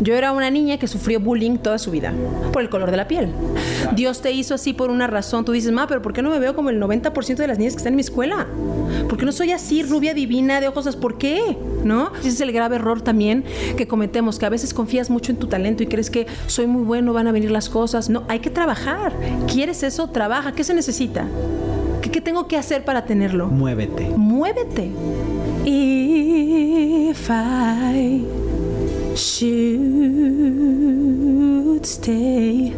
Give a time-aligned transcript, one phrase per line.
[0.00, 2.12] Yo era una niña que sufrió bullying toda su vida
[2.52, 3.32] por el color de la piel.
[3.94, 5.44] Dios te hizo así por una razón.
[5.44, 7.74] Tú dices, ma, pero ¿por qué no me veo como el 90% de las niñas
[7.74, 8.46] que están en mi escuela?
[9.08, 10.96] ¿Por qué no soy así, rubia divina, de ojos?
[10.96, 11.56] ¿Por qué?
[11.84, 12.12] ¿No?
[12.18, 13.44] Ese es el grave error también
[13.76, 16.82] que cometemos, que a veces confías mucho en tu talento y crees que soy muy
[16.82, 18.10] bueno, van a venir las cosas.
[18.10, 19.12] No, hay que trabajar.
[19.50, 20.08] ¿Quieres eso?
[20.08, 20.52] Trabaja.
[20.52, 21.26] ¿Qué se necesita?
[22.02, 23.46] ¿Qué, qué tengo que hacer para tenerlo?
[23.48, 24.08] Muévete.
[24.16, 24.90] Muévete.
[25.68, 28.45] If I
[29.16, 29.56] should
[31.86, 32.74] stay,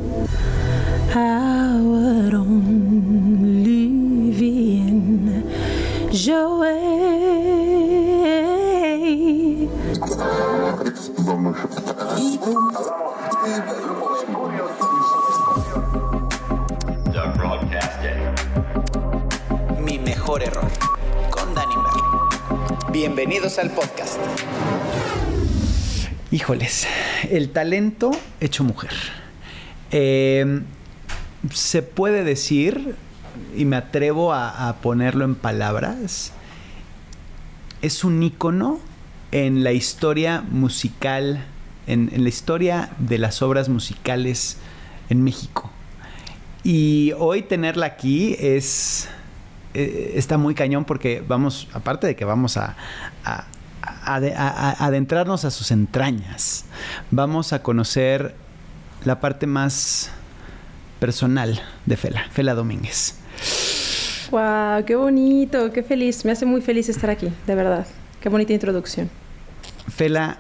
[1.13, 3.89] I would only
[4.39, 5.45] be in
[6.13, 6.79] your way.
[17.11, 18.21] Start broadcasting.
[19.85, 20.71] Mi mejor error
[21.31, 22.05] con Danny Merlin.
[22.93, 24.21] Bienvenidos al podcast.
[26.31, 26.87] Híjoles,
[27.31, 28.11] el talento
[28.41, 28.91] hecho mujer.
[29.91, 30.61] Eh,
[31.55, 32.97] se puede decir,
[33.57, 36.35] y me atrevo a, ponerlo en palabras,
[37.81, 38.79] es un ícono
[39.33, 41.47] en la historia musical,
[41.87, 44.59] en, la historia de las obras musicales
[45.09, 45.71] en México.
[46.63, 49.09] Y hoy tenerla aquí es
[49.73, 52.77] eh, está muy cañón porque vamos, aparte de que vamos a-
[53.83, 56.65] adentrarnos a sus entrañas,
[57.11, 58.35] vamos a conocer
[59.05, 60.11] la parte más
[61.01, 63.17] personal de Fela, Fela Domínguez.
[64.31, 66.25] Wow, qué bonito, qué feliz.
[66.25, 67.87] Me hace muy feliz estar aquí, de verdad.
[68.21, 69.09] Qué bonita introducción.
[69.89, 70.39] Fela,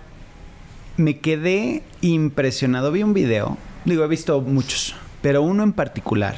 [0.97, 2.92] me quedé impresionado.
[2.92, 6.36] Vi un video, digo, he visto muchos, pero uno en particular,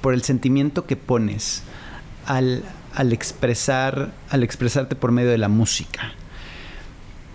[0.00, 1.62] por el sentimiento que pones
[2.26, 6.12] al, al expresar, al expresarte por medio de la música.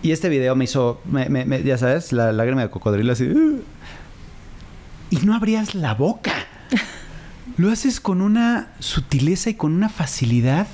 [0.02, 3.24] Y este video me hizo, me- me- me- ya sabes, la lágrima de cocodrilo así.
[3.24, 3.62] "Uh".
[5.10, 6.32] Y no abrías la boca.
[7.56, 10.66] Lo haces con una sutileza y con una facilidad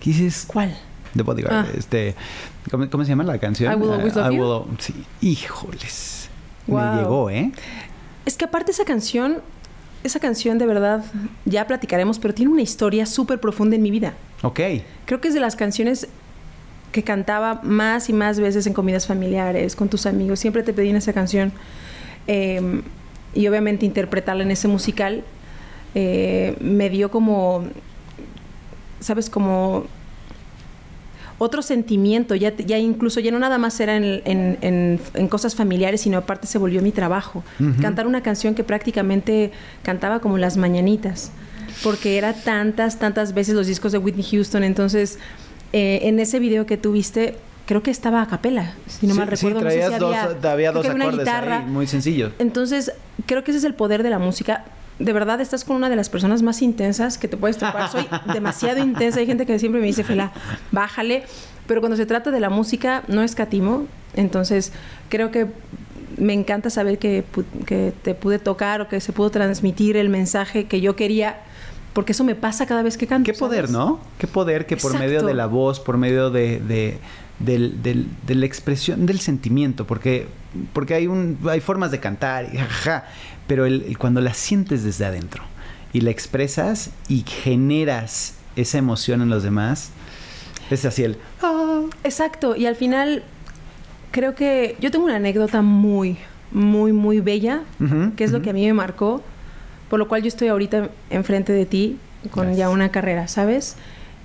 [0.00, 0.76] que dices, ¿Cuál?
[1.16, 1.54] The Bodyguard.
[1.54, 1.66] Ah.
[1.76, 2.14] Este,
[2.70, 3.72] ¿cómo, cómo se llama la canción?
[3.72, 4.38] I Will Always Ah, I.
[4.38, 4.94] Will sí.
[5.20, 6.28] Híjoles.
[6.66, 6.78] Wow.
[6.80, 7.52] Me llegó, ¿eh?
[8.26, 9.38] Es que aparte esa canción,
[10.04, 11.04] esa canción de verdad,
[11.44, 14.14] ya platicaremos, pero tiene una historia súper profunda en mi vida.
[14.42, 14.60] Ok.
[15.06, 16.08] Creo que es de las canciones
[16.92, 20.38] que cantaba más y más veces en comidas familiares, con tus amigos.
[20.38, 21.52] Siempre te pedían esa canción.
[22.26, 22.82] Eh,
[23.34, 25.24] y obviamente interpretarla en ese musical
[25.94, 27.64] eh, me dio como,
[29.00, 29.30] ¿sabes?
[29.30, 29.86] Como
[31.38, 35.54] otro sentimiento, ya, ya incluso ya no nada más era en, en- en- en cosas
[35.54, 37.42] familiares, sino aparte se volvió mi trabajo.
[37.80, 39.50] Cantar una canción que prácticamente
[39.82, 41.32] cantaba como las mañanitas,
[41.82, 45.18] porque era tantas, tantas veces los discos de Whitney Houston, entonces
[45.72, 49.28] eh, en ese video que tuviste, creo que estaba a capela, si no Sí, mal
[49.28, 49.60] sí, recuerdo.
[49.64, 51.58] no sé traías si dos, había, había dos una guitarra.
[51.58, 52.32] ahí, muy sencillos.
[52.38, 52.92] Entonces,
[53.26, 54.64] creo que ese es el poder de la música.
[54.98, 57.90] De verdad, estás con una de las personas más intensas que te puedes topar.
[57.90, 59.20] Soy demasiado intensa.
[59.20, 60.32] Hay gente que siempre me dice, Fela,
[60.70, 61.24] bájale.
[61.66, 63.86] Pero cuando se trata de la música, no escatimo.
[64.14, 64.72] Entonces,
[65.08, 65.48] creo que
[66.16, 67.24] me encanta saber que,
[67.66, 71.40] que te pude tocar o que se pudo transmitir el mensaje que yo quería.
[71.92, 73.32] Porque eso me pasa cada vez que canto.
[73.32, 73.70] Qué poder, ¿sabes?
[73.70, 74.00] ¿no?
[74.18, 76.98] Qué poder que por medio de la voz, por medio de, de,
[77.38, 80.26] del- del- de la expresión del sentimiento, porque,
[80.72, 83.04] porque hay, un, hay formas de cantar, y jajaja,
[83.46, 85.42] pero el, el cuando la sientes desde adentro
[85.92, 89.90] y la expresas y generas esa emoción en los demás,
[90.70, 91.16] es así el...
[91.42, 91.82] "Ah".
[92.04, 93.22] Exacto, y al final
[94.10, 96.16] creo que yo tengo una anécdota muy,
[96.52, 97.62] muy, muy bella,
[98.16, 99.22] que es lo que a mí me marcó,
[99.90, 101.98] por lo cual yo estoy ahorita enfrente de ti
[102.30, 102.58] con Gracias.
[102.58, 103.76] ya una carrera, ¿sabes?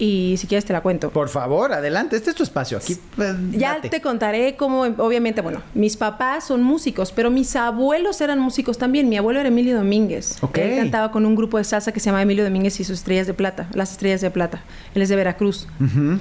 [0.02, 1.10] Y si quieres te la cuento.
[1.10, 2.78] Por favor, adelante, este es tu espacio.
[2.78, 8.22] Aquí, pues, Ya te contaré cómo, obviamente, bueno, mis papás son músicos, pero mis abuelos
[8.22, 9.10] eran músicos también.
[9.10, 10.38] Mi abuelo era Emilio Domínguez.
[10.42, 10.58] Ok.
[10.58, 13.28] Él cantaba con un grupo de salsa que se llama Emilio Domínguez y sus estrellas
[13.28, 14.64] de plata, las estrellas de plata.
[14.96, 15.68] Él es de Veracruz.
[15.82, 16.20] Ujú.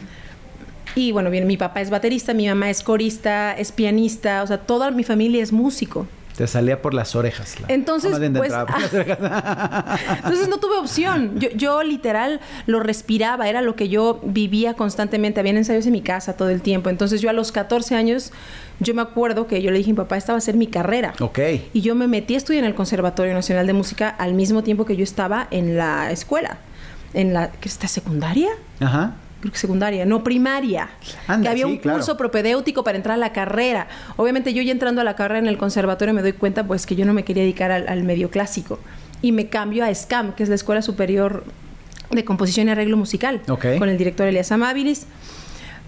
[0.97, 4.59] Y bueno, bien, mi papá es baterista, mi mamá es corista, es pianista, o sea,
[4.59, 6.09] toda mi familia es músico.
[6.39, 7.61] Te salía por las orejas.
[7.61, 9.19] la- Entonces, pues, entraba por las orejas.
[10.19, 11.39] Entonces no tuve opción.
[11.41, 15.41] Yo, yo literal lo respiraba, era lo que yo vivía constantemente.
[15.41, 16.91] Habían ensayos en mi casa todo el tiempo.
[16.91, 18.31] Entonces yo a los 14 años,
[18.79, 20.69] yo me acuerdo que yo le dije a mi papá, esta va a ser mi
[20.69, 21.13] carrera.
[21.21, 21.41] ok.
[21.73, 24.85] Y yo me metí a estudiar en el Conservatorio Nacional de Música al mismo tiempo
[24.87, 26.59] que yo estaba en la escuela.
[27.15, 28.51] En la, ¿qué está secundaria?
[28.79, 29.15] Ajá.
[29.41, 30.91] Creo que secundaria, no primaria,
[31.27, 31.99] Anda, que había sí, un claro.
[31.99, 33.89] curso propedéutico para entrar a la carrera.
[34.17, 36.97] Obviamente yo ya entrando a la carrera en el conservatorio me doy cuenta pues que
[36.97, 38.79] yo no me quería dedicar al, al medio clásico
[39.23, 41.45] y me cambio a SCAM, que es la Escuela Superior
[42.11, 45.07] de Composición y Arreglo Musical, con el director Elias Amabilis.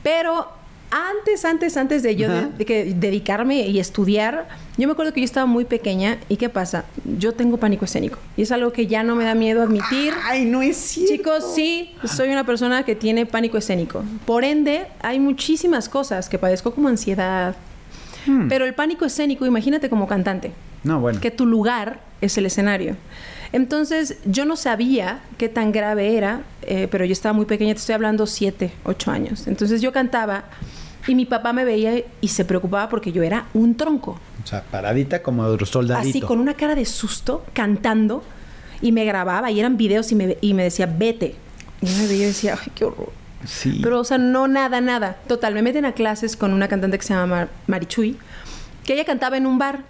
[0.02, 0.52] Pero
[0.90, 5.24] Antes, antes, antes de yo de- que dedicarme y estudiar, yo me acuerdo que yo
[5.24, 6.84] estaba muy pequeña y ¿qué pasa?
[7.18, 10.12] Yo tengo pánico escénico y es algo que ya no me da miedo admitir.
[10.24, 11.12] Ay, no es cierto.
[11.14, 14.02] Chicos, sí, soy una persona que tiene pánico escénico.
[14.26, 17.54] Por ende, hay muchísimas cosas que padezco como ansiedad.
[18.26, 18.48] Hmm.
[18.48, 20.52] Pero el pánico escénico, imagínate como cantante,
[20.82, 21.20] No, bueno.
[21.20, 22.96] que tu lugar es el escenario.
[23.52, 27.80] Entonces, yo no sabía qué tan grave era, eh, pero yo estaba muy pequeña, te
[27.80, 29.46] estoy hablando siete, ocho años.
[29.46, 30.44] Entonces yo cantaba
[31.06, 34.18] y mi papá me veía y se preocupaba porque yo era un tronco.
[34.42, 36.08] O sea, paradita como soldadito.
[36.08, 38.22] Así con una cara de susto, cantando,
[38.82, 41.34] y me grababa, y eran videos y me, y me decía, vete.
[41.80, 43.12] Y yo me veía y decía, ay, qué horror.
[43.46, 43.80] Sí.
[43.82, 45.16] Pero, o sea, no nada, nada.
[45.26, 48.16] Total, me meten a clases con una cantante que se llama Mar- Marichuy,
[48.84, 49.80] que ella cantaba en un bar.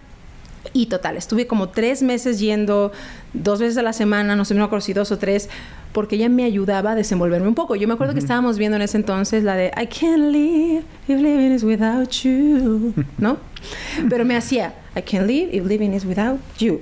[0.72, 2.92] Y total, estuve como tres meses yendo,
[3.32, 5.48] dos veces a la semana, no sé, no me acuerdo si dos o tres,
[5.92, 7.76] porque ella me ayudaba a desenvolverme un poco.
[7.76, 11.20] Yo me acuerdo que estábamos viendo en ese entonces la de I can't live if
[11.20, 13.38] living is without you, ¿no?
[14.08, 16.80] Pero me hacía I can't live if living is without you.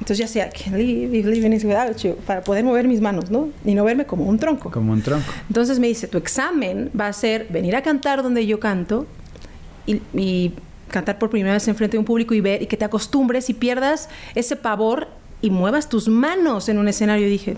[0.00, 3.00] Entonces ya hacía I can't live if living is without you, para poder mover mis
[3.00, 3.50] manos, ¿no?
[3.64, 4.70] Y no verme como un tronco.
[4.70, 5.30] Como un tronco.
[5.48, 9.06] Entonces me dice, tu examen va a ser venir a cantar donde yo canto
[9.86, 10.54] y, y
[10.88, 13.48] cantar por primera vez en frente de un público y ver y que te acostumbres
[13.50, 15.08] y pierdas ese pavor
[15.40, 17.26] y muevas tus manos en un escenario.
[17.26, 17.56] Y dije,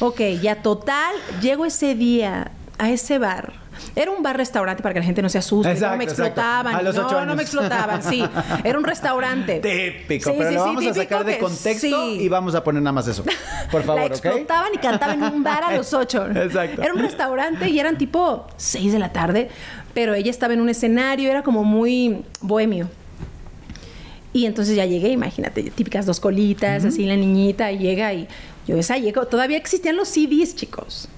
[0.00, 3.52] ok, ya total, llego ese día a ese bar.
[3.94, 5.70] Era un bar-restaurante para que la gente no se asuste.
[5.70, 6.74] Exacto, no me explotaban.
[6.74, 8.24] A los no, ocho no me explotaban, sí.
[8.64, 9.60] Era un restaurante.
[10.06, 12.82] Típico, Sí, pero sí, lo sí, vamos a sacar de contexto y vamos a poner
[12.82, 13.24] nada más eso.
[13.70, 16.26] Por favor, la explotaban y cantaban en un bar a los ocho.
[16.34, 16.82] Exacto.
[16.82, 19.50] Era un restaurante y eran tipo seis de la tarde,
[19.96, 22.86] pero ella estaba en un escenario, era como muy bohemio.
[24.34, 28.28] Y entonces ya llegué, imagínate, típicas dos colitas, así la niñita llega y
[28.66, 31.08] yo esa llego, todavía existían los CDs, chicos.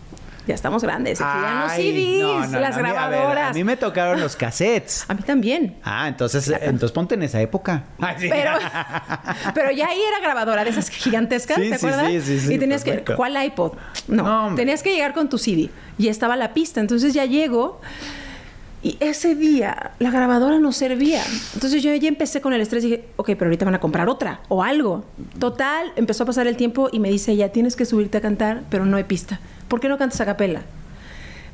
[0.46, 3.50] Ya estamos grandes, existían los CDs, no, no, las no, a mí- a ver, grabadoras.
[3.50, 5.04] A mí me tocaron los cassettes.
[5.08, 5.74] A mí también.
[5.82, 7.82] Ah, entonces, entonces ponte en esa época.
[7.98, 8.28] Ay, sí.
[8.30, 8.52] Pero,
[9.54, 12.06] pero ya ahí era grabadora de esas gigantescas, Sí, ¿te acuerdas?
[12.06, 13.12] sí, sí, sí, y tenías perfecto.
[13.12, 13.72] que, ¿cuál iPod?
[14.06, 16.80] No, tenías que llegar con tu CD y estaba la pista.
[16.80, 17.80] Entonces ya llego
[18.82, 21.22] y ese día la grabadora no servía.
[21.54, 24.08] Entonces yo ya empecé con el estrés y dije, ok, pero ahorita van a comprar
[24.08, 25.04] otra o algo.
[25.38, 28.62] Total, empezó a pasar el tiempo y me dice, ya tienes que subirte a cantar,
[28.70, 29.40] pero no hay pista.
[29.66, 30.62] ¿Por qué no cantas a capela?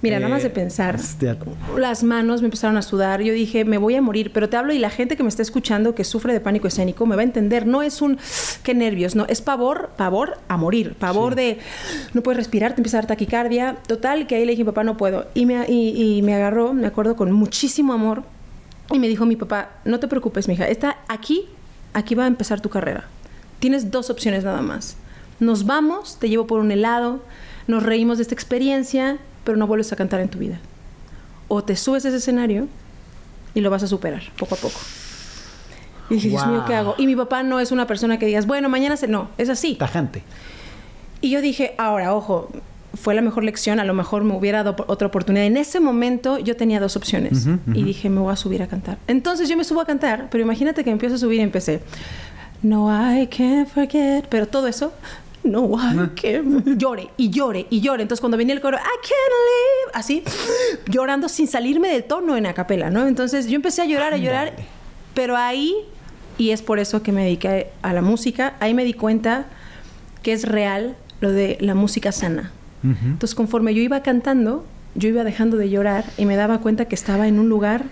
[0.05, 1.37] Mira, nada más de Eh, pensar, hostia.
[1.77, 3.23] las manos me empezaron a sudar.
[3.23, 5.43] Yo dije, me voy a morir, pero te hablo y la gente que me está
[5.43, 7.67] escuchando que sufre de pánico escénico me va a entender.
[7.67, 8.19] No es un
[8.63, 11.59] qué nervios, no, es pavor, pavor a morir, pavor de
[12.13, 13.77] no puedes respirar, te empieza a dar taquicardia.
[13.87, 15.27] Total, que ahí le dije, papá, no puedo.
[15.35, 18.23] Y me, y, y me agarró, me acuerdo, con muchísimo amor
[18.93, 21.47] y me dijo mi papá, no te preocupes, mija, está aquí,
[21.95, 23.05] aquí va a empezar tu carrera.
[23.59, 24.97] Tienes dos opciones nada más.
[25.41, 27.21] Nos vamos, te llevo por un helado,
[27.67, 30.59] nos reímos de esta experiencia, pero no vuelves a cantar en tu vida.
[31.49, 32.67] O te subes a ese escenario
[33.55, 34.79] y lo vas a superar poco a poco.
[36.11, 36.81] Y dije, Dios mío, ¿qué Wow.
[36.81, 36.95] hago?
[36.99, 39.09] Y mi papá no es una persona que digas, bueno, mañana se...
[39.09, 39.75] No, es así.
[39.77, 40.23] Tajante.
[41.21, 42.51] Y yo dije, ahora, ojo,
[42.95, 45.47] fue la mejor lección, a lo mejor me hubiera dado otra oportunidad.
[45.47, 48.99] En ese momento yo tenía dos opciones y dije, me voy a subir a cantar.
[49.07, 51.81] Entonces yo me subo a cantar, pero imagínate que empiezo a subir y empecé,
[52.63, 54.93] no, I can't forget, pero todo eso,
[55.45, 58.03] no, I can't, llore y llore y llore.
[58.03, 60.23] Entonces cuando venía el coro, I can't live, así,
[60.89, 63.07] llorando sin salirme del tono en acapela, ¿no?
[63.07, 64.67] Entonces yo empecé a llorar, a llorar, Ándale.
[65.15, 65.75] pero ahí,
[66.39, 69.47] y es por eso que me dediqué a la música, ahí me di cuenta
[70.23, 72.51] que es real lo de la música sana.
[72.83, 72.95] Ujú.
[73.05, 74.65] Entonces, conforme yo iba cantando,
[74.95, 77.85] yo iba dejando de llorar y me daba cuenta que estaba en un lugar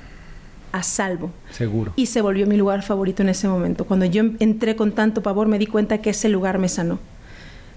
[0.72, 1.30] a salvo.
[1.50, 1.92] Seguro.
[1.96, 3.84] Y se volvió mi lugar favorito en ese momento.
[3.84, 6.98] Cuando yo entré con tanto pavor, me di cuenta que ese lugar me sanó.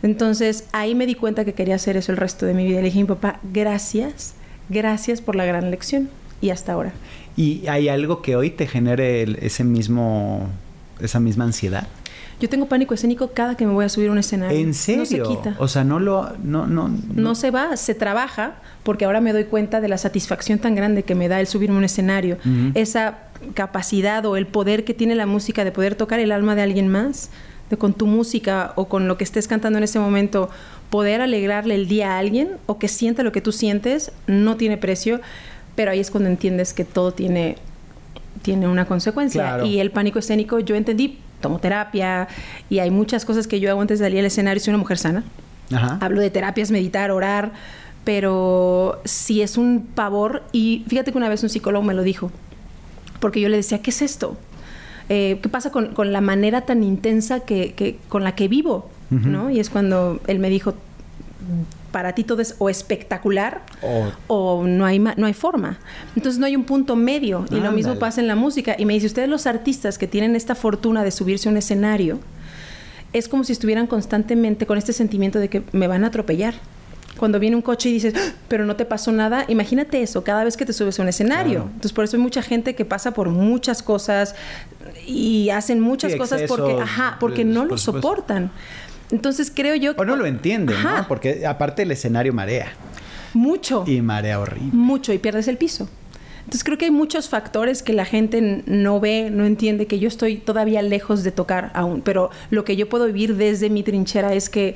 [0.03, 2.77] Entonces, ahí me di cuenta que quería hacer eso el resto de mi vida.
[2.79, 4.35] Le dije a mi papá, gracias,
[4.69, 6.09] gracias por la gran lección.
[6.41, 6.93] Y hasta ahora.
[7.37, 10.47] ¿Y hay algo que hoy te genere el- ese mismo,
[10.99, 11.87] esa misma ansiedad?
[12.39, 14.57] Yo tengo pánico escénico cada que me voy a subir a un escenario.
[14.59, 14.99] ¿En serio?
[14.99, 15.55] No se quita.
[15.57, 19.45] O sea, no lo, no, no, no se va, se trabaja, porque ahora me doy
[19.45, 22.37] cuenta de la satisfacción tan grande que me da el subirme a un escenario,
[22.73, 23.19] esa
[23.53, 26.89] capacidad o el poder que tiene la música de poder tocar el alma de alguien
[26.89, 27.29] más,
[27.69, 30.49] de con tu música o con lo que estés cantando en ese momento,
[30.89, 34.77] poder alegrarle el día a alguien o que sienta lo que tú sientes, no tiene
[34.77, 35.19] precio,
[35.75, 37.57] pero ahí es cuando entiendes que todo tiene,
[38.41, 39.41] tiene una consecuencia.
[39.43, 39.65] Claro.
[39.65, 42.27] Y el pánico escénico, yo entendí, tomo terapia
[42.69, 44.97] y hay muchas cosas que yo hago antes de salir al escenario, soy una mujer
[44.97, 45.23] sana.
[45.73, 45.97] Ajá.
[46.01, 47.51] Hablo de terapias, meditar, orar,
[48.03, 50.43] pero sí es un pavor.
[50.51, 52.31] Y fíjate que una vez un psicólogo me lo dijo,
[53.19, 54.37] porque yo le decía, ¿qué es esto?
[55.09, 58.89] Eh, ¿Qué pasa con, con la manera tan intensa que, que- con la que vivo?
[59.11, 59.49] ¿no?
[59.51, 60.73] Y es cuando él me dijo,
[61.91, 65.77] para ti todo es o espectacular O- o no hay, ma- no hay forma.
[66.15, 67.45] Entonces no hay un punto medio.
[67.51, 68.75] Y lo mismo pasa en la música.
[68.77, 72.19] Y me dice, ustedes los artistas que tienen esta fortuna de subirse a un escenario,
[73.13, 76.55] es como si estuvieran constantemente con este sentimiento de que me van a atropellar.
[77.17, 80.43] Cuando viene un coche y dices, "Ah, pero no te pasó nada, imagínate eso cada
[80.43, 81.53] vez que te subes a un escenario.
[81.53, 81.65] Claro.
[81.67, 84.35] Entonces, por eso hay mucha gente que pasa por muchas cosas
[85.07, 88.51] y hacen muchas Sí, cosas porque, ajá, porque pues, no lo soportan.
[89.11, 90.01] Entonces, creo yo que.
[90.01, 91.01] O no lo entienden, Ajá.
[91.01, 91.07] ¿no?
[91.07, 92.73] Porque aparte el escenario marea.
[93.33, 93.83] Mucho.
[93.87, 94.69] Y marea horrible.
[94.73, 95.87] mucho y pierdes el piso.
[96.39, 100.07] Entonces creo que hay muchos factores que la gente no ve, no entiende, que yo
[100.07, 104.31] estoy todavía lejos de tocar aún, pero lo que yo puedo vivir desde mi trinchera
[104.33, 104.75] es que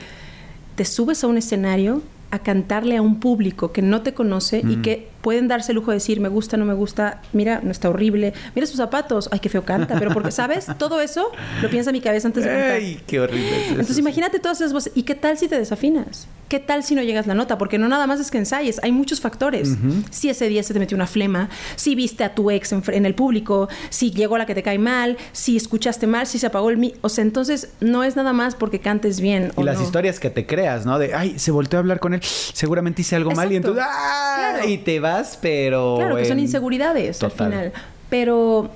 [0.76, 4.78] te subes a un escenario a cantarle a un público que no te conoce y
[4.78, 7.90] que pueden darse el lujo de decir, me gusta, no me gusta, mira, no está
[7.90, 10.68] horrible, mira sus zapatos, ay, qué feo canta, pero porque, ¿sabes?
[10.78, 12.72] Todo eso lo piensa mi cabeza antes de cantar.
[12.72, 13.58] ¡Ay, qué horrible!
[13.66, 14.94] es Entonces imagínate todas esas voces.
[14.96, 16.28] ¿Y qué tal si te desafinas?
[16.48, 17.58] ¿Qué tal si no llegas la nota?
[17.60, 19.70] Porque no nada más es que ensayes, hay muchos factores.
[20.10, 23.06] Si ese día se te metió una flema, si viste a tu ex en, en
[23.06, 26.72] el público, si llegó la que te cae mal, si escuchaste mal, si se apagó
[26.72, 26.96] el mi...
[27.02, 29.52] O sea, entonces no es nada más porque cantes bien.
[29.56, 29.84] Y o las no.
[29.84, 30.98] historias que te creas, ¿no?
[30.98, 34.54] De, ay, se volteó a hablar con él, seguramente hice algo mal y entonces, ¡ah!
[34.54, 34.68] Claro.
[34.68, 35.00] Y te
[35.42, 35.96] pero...
[35.98, 37.48] Claro, que son inseguridades Total.
[37.48, 37.74] al final.
[38.10, 38.70] Pero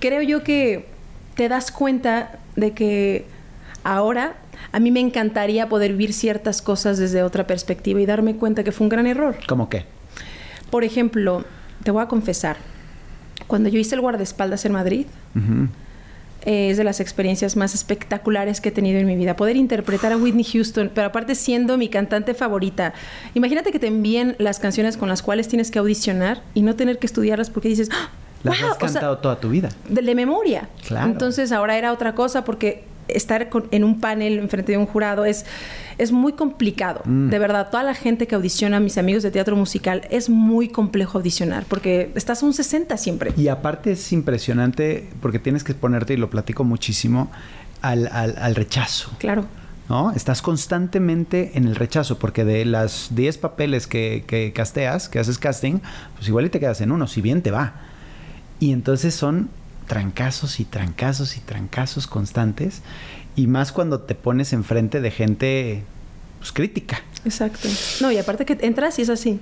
[0.00, 0.86] creo yo que
[1.34, 3.24] te das cuenta de que
[3.84, 4.34] ahora
[4.72, 8.72] a mí me encantaría poder vivir ciertas cosas desde otra perspectiva y darme cuenta que
[8.72, 9.36] fue un gran error.
[9.46, 9.84] ¿Cómo qué?
[10.70, 11.44] Por ejemplo,
[11.84, 12.56] te voy a confesar,
[13.46, 15.06] cuando yo hice el guardaespaldas en Madrid.
[16.48, 19.36] Eh, es de las experiencias más espectaculares que he tenido en mi vida.
[19.36, 22.94] Poder interpretar a Whitney Houston, pero aparte siendo mi cantante favorita.
[23.34, 26.98] Imagínate que te envíen las canciones con las cuales tienes que audicionar y no tener
[26.98, 28.08] que estudiarlas porque dices, ¡Ah!
[28.44, 28.70] Las ¡Wow!
[28.70, 29.68] has O sea, cantado toda tu vida.
[29.88, 30.70] de, de memoria.
[30.86, 31.10] Claro.
[31.10, 35.24] Entonces ahora era otra cosa porque estar con- en un panel enfrente de un jurado
[35.24, 35.44] es,
[35.98, 37.02] es muy complicado.
[37.04, 37.28] Mm.
[37.30, 41.18] De verdad, toda la gente que audiciona, mis amigos de teatro musical, es muy complejo
[41.18, 43.32] audicionar porque estás a un 60 siempre.
[43.36, 47.30] Y aparte es impresionante porque tienes que ponerte, y lo platico muchísimo,
[47.82, 49.10] al, al- al rechazo.
[49.18, 49.44] Claro.
[49.88, 50.10] ¿No?
[50.12, 55.38] Estás constantemente en el rechazo, porque de las 10 papeles que, que casteas, que haces
[55.38, 55.78] casting,
[56.16, 57.72] pues igual y te quedas en uno, si bien te va.
[58.60, 59.48] Y entonces son
[59.88, 62.82] trancazos y trancazos y trancazos constantes,
[63.34, 65.82] y más cuando te pones enfrente de gente
[66.38, 67.00] pues, crítica.
[67.24, 67.68] Exacto.
[68.00, 69.40] No, y aparte que entras y es así.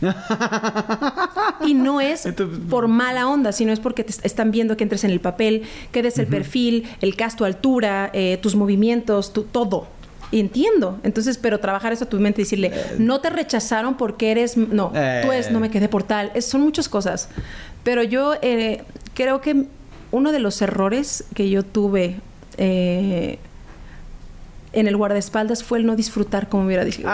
[1.66, 2.26] y no es
[2.68, 5.62] por mala onda, sino es porque te est- están viendo que entres en el papel,
[5.92, 9.88] que des el perfil, el cast, tu altura, eh, tus movimientos, tu, todo.
[10.32, 10.98] Y entiendo.
[11.02, 14.56] Entonces, pero trabajar eso a tu mente y decirle, no te rechazaron porque eres.
[14.56, 14.88] No,
[15.22, 15.50] tú es, Eh.
[15.50, 16.30] no me quedé por tal.
[16.34, 17.28] Es- son muchas cosas.
[17.82, 18.84] Pero yo eh,
[19.20, 19.66] creo que
[20.12, 22.20] uno de los errores que yo tuve.
[22.56, 23.38] eh,
[24.72, 27.08] en el guardaespaldas fue el no disfrutar como hubiera gustado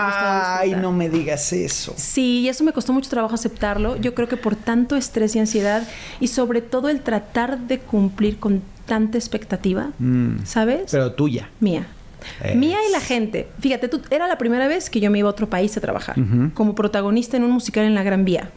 [0.61, 1.95] Ay, no me digas eso.
[1.97, 3.97] Sí, y eso me costó mucho trabajo aceptarlo.
[3.97, 5.83] Yo creo que por tanto estrés y ansiedad
[6.21, 10.45] y sobre todo el tratar de cumplir con tanta expectativa, Mm.
[10.45, 10.91] ¿sabes?
[10.91, 11.49] Pero tuya.
[11.61, 11.87] Mía.
[12.45, 13.49] Es- Mía y la gente.
[13.59, 16.17] Fíjate, tú, era la primera vez que yo me iba a otro país a trabajar
[16.53, 18.51] como protagonista en un musical en la Gran Vía.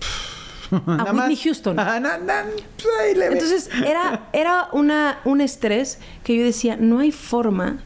[0.71, 1.35] Nada Whitney.
[1.35, 1.79] Houston.
[1.79, 3.25] Ah, ve.
[3.25, 7.79] Entonces era, era una, un estrés que yo decía, no hay forma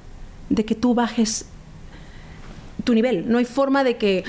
[0.49, 1.45] de que tú bajes
[2.83, 4.23] tu nivel, no hay forma de que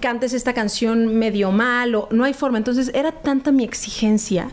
[0.00, 2.58] cantes esta canción medio mal, o no hay forma.
[2.58, 4.50] Entonces era tanta mi exigencia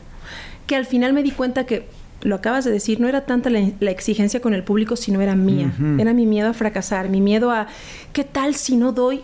[0.67, 1.87] que al final me di cuenta que,
[2.23, 5.35] lo acabas de decir, no era tanta la, la exigencia con el público, sino era
[5.35, 5.73] mía.
[5.99, 7.67] Era mi miedo a fracasar, mi miedo a,
[8.13, 9.21] ¿qué tal si no doy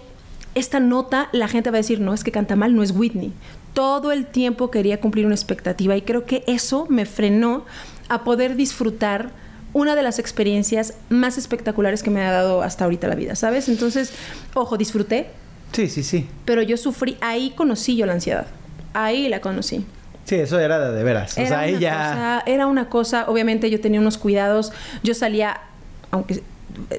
[0.55, 1.29] esta nota?
[1.31, 3.33] La gente va a decir, no, es que canta mal, no es Whitney.
[3.77, 7.63] Todo el tiempo quería cumplir una expectativa y creo que eso me frenó
[8.09, 9.29] a poder disfrutar
[9.73, 13.69] una de las experiencias más espectaculares que me ha dado hasta ahorita la vida, ¿sabes?
[13.69, 14.13] Entonces,
[14.55, 15.27] ojo, disfruté,
[15.73, 16.25] Sí, sí, sí.
[16.45, 18.47] pero yo sufrí, ahí conocí yo la ansiedad.
[18.95, 19.85] Ahí la conocí.
[20.25, 21.37] Sí, eso era de, veras.
[21.37, 21.91] o Era sea, una ella.
[21.93, 24.71] cosa- era una cosa, obviamente yo tenía unos cuidados,
[25.03, 25.61] yo salía,
[26.09, 26.41] aunque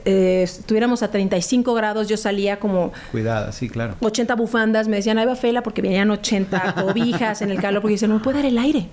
[0.05, 3.95] eh, estuviéramos a 35 grados, yo salía como Cuidada, sí, claro.
[4.01, 7.93] 80 bufandas, me decían, ahí va Fela, porque venían 80 cobijas en el calor, porque
[7.93, 8.89] dicen, no me puede dar el aire.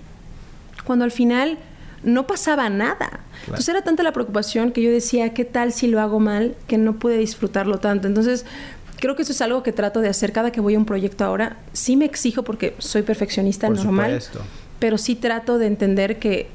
[0.84, 1.58] Cuando al final
[2.04, 3.22] no pasaba nada.
[3.46, 6.56] Entonces era tanta la preocupación que yo decía, ¿qué tal si lo hago mal?
[6.68, 8.08] Que no pude disfrutarlo tanto.
[8.08, 8.46] Entonces,
[9.00, 11.26] creo que eso es algo que trato de hacer cada que voy a un proyecto
[11.26, 11.58] ahora.
[11.74, 14.42] Sí me exijo porque soy perfeccionista Por normal, supuesto.
[14.78, 16.48] pero sí trato de entender que,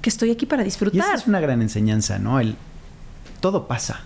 [0.00, 1.00] que estoy aquí para Y disfrutar.
[1.00, 2.40] esa es una gran enseñanza, ¿no?
[2.40, 2.56] El
[3.42, 4.00] todo pasa.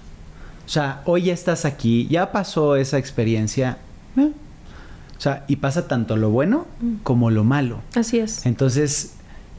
[0.67, 3.79] O sea, hoy ya estás aquí, ya pasó esa experiencia.
[4.17, 4.33] ¿eh?
[5.17, 6.95] O sea, y pasa tanto lo bueno Mm.
[7.05, 7.79] como lo malo.
[7.95, 8.45] Así es.
[8.47, 9.15] Entonces,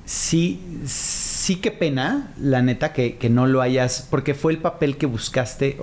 [0.05, 4.98] sí, sí qué pena, la neta, que, que no lo hayas, porque fue el papel
[4.98, 5.77] que buscaste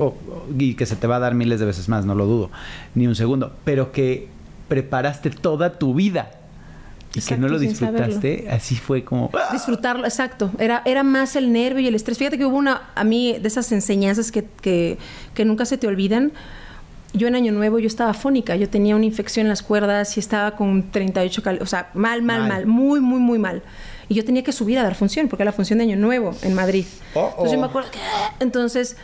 [0.59, 2.51] y que se te va a dar miles de veces más, no lo dudo,
[2.95, 4.29] ni un segundo, pero que
[4.69, 6.31] preparaste toda tu vida
[7.15, 9.31] y que no Exacto, lo disfrutaste, así fue como...
[9.35, 9.51] ¡ah!
[9.53, 10.51] Disfrutarlo, exacto.
[10.59, 12.19] Era, era más el nervio y el estrés.
[12.19, 14.99] Fíjate que hubo una, a mí, de esas enseñanzas que, que,
[15.35, 16.33] que nunca se te olvidan.
[17.13, 18.57] Yo en Año Nuevo, yo estaba fónica.
[18.57, 22.23] Yo tenía una infección en las cuerdas y estaba con 38 cal O sea, mal,
[22.23, 22.49] mal, Mal.
[22.49, 23.63] mal, Muy, muy, muy mal.
[24.09, 26.35] Y yo tenía que subir a dar función, porque era la función de Año Nuevo
[26.43, 26.85] en Madrid.
[27.15, 27.61] Oh, Entonces yo oh.
[27.61, 27.99] me acuerdo que...
[28.41, 28.97] Entonces...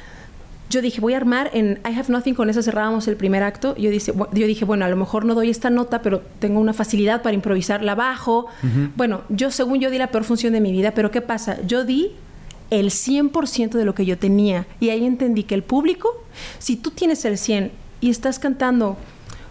[0.70, 3.76] Yo dije, voy a armar en I Have Nothing, con esa cerrábamos el primer acto.
[3.76, 6.72] Yo, dice, yo dije, bueno, a lo mejor no doy esta nota, pero tengo una
[6.72, 8.46] facilidad para improvisar, la bajo.
[8.94, 11.58] Bueno, yo según yo di la peor función de mi vida, pero ¿qué pasa?
[11.66, 12.12] Yo di
[12.70, 14.66] el 100% de lo que yo tenía.
[14.78, 16.08] Y ahí entendí que el público,
[16.60, 18.96] si tú tienes el 100 y estás cantando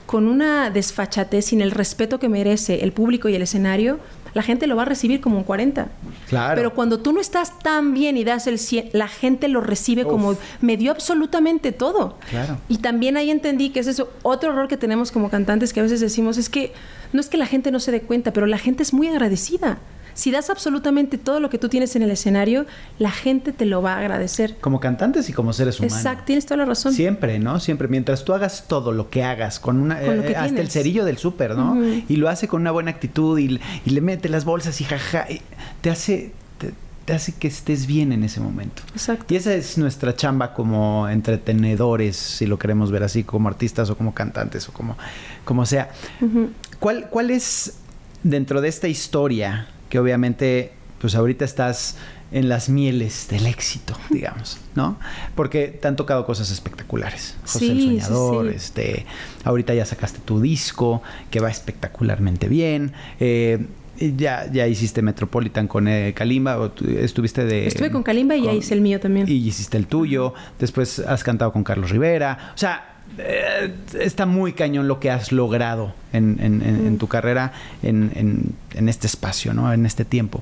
[0.05, 3.99] con una desfachatez, sin el respeto que merece el público y el escenario,
[4.39, 5.89] la gente lo va a recibir como un 40.
[6.29, 6.55] Claro.
[6.55, 10.05] Pero cuando tú no estás tan bien y das el 100, la gente lo recibe
[10.05, 12.15] como me dio absolutamente todo.
[12.29, 12.57] Claro.
[12.69, 15.83] Y también ahí entendí que es eso, otro error que tenemos como cantantes que a
[15.83, 16.71] veces decimos es que
[17.11, 19.79] no es que la gente no se dé cuenta, pero la gente es muy agradecida.
[20.19, 22.65] Si das absolutamente todo lo que tú tienes en el escenario,
[22.97, 24.57] la gente te lo va a agradecer.
[24.59, 25.95] Como cantantes y como seres humanos.
[25.95, 26.91] Exacto, tienes toda la razón.
[26.91, 27.61] Siempre, ¿no?
[27.61, 27.87] Siempre.
[27.87, 29.97] Mientras tú hagas todo lo que hagas con una.
[30.01, 31.81] Con lo que eh, hasta el cerillo del súper, ¿no?
[32.09, 35.25] Y lo hace con una buena actitud y, y le mete las bolsas y jaja.
[35.31, 35.41] y
[35.79, 36.33] te hace.
[37.07, 38.83] Hace que estés bien en ese momento.
[38.91, 39.33] Exacto.
[39.33, 43.97] Y esa es nuestra chamba como entretenedores, si lo queremos ver así, como artistas o
[43.97, 44.97] como cantantes o como,
[45.45, 45.91] como sea.
[46.79, 47.77] ¿Cuál, ¿Cuál es
[48.21, 51.95] dentro de esta historia que obviamente pues ahorita estás
[52.31, 54.99] en las mieles del éxito, digamos, ¿no?
[55.35, 57.35] Porque te han tocado cosas espectaculares.
[57.43, 58.55] José el Sí, Soñador, sí.
[58.55, 59.05] este,
[59.45, 62.93] ahorita ya sacaste tu disco, que va espectacularmente bien.
[63.19, 63.65] eh,
[64.15, 67.67] ya, ya hiciste Metropolitan con eh, Kalimba, o tú estuviste de...
[67.67, 69.27] Estuve con Kalimba y ya hice el mío también.
[69.27, 72.51] Y hiciste el tuyo, después has cantado con Carlos Rivera.
[72.55, 77.07] O sea, eh, está muy cañón lo que has logrado en, en- en- en tu
[77.07, 77.51] carrera,
[77.83, 78.53] en
[78.87, 79.71] este espacio, ¿no?
[79.73, 80.41] En este tiempo.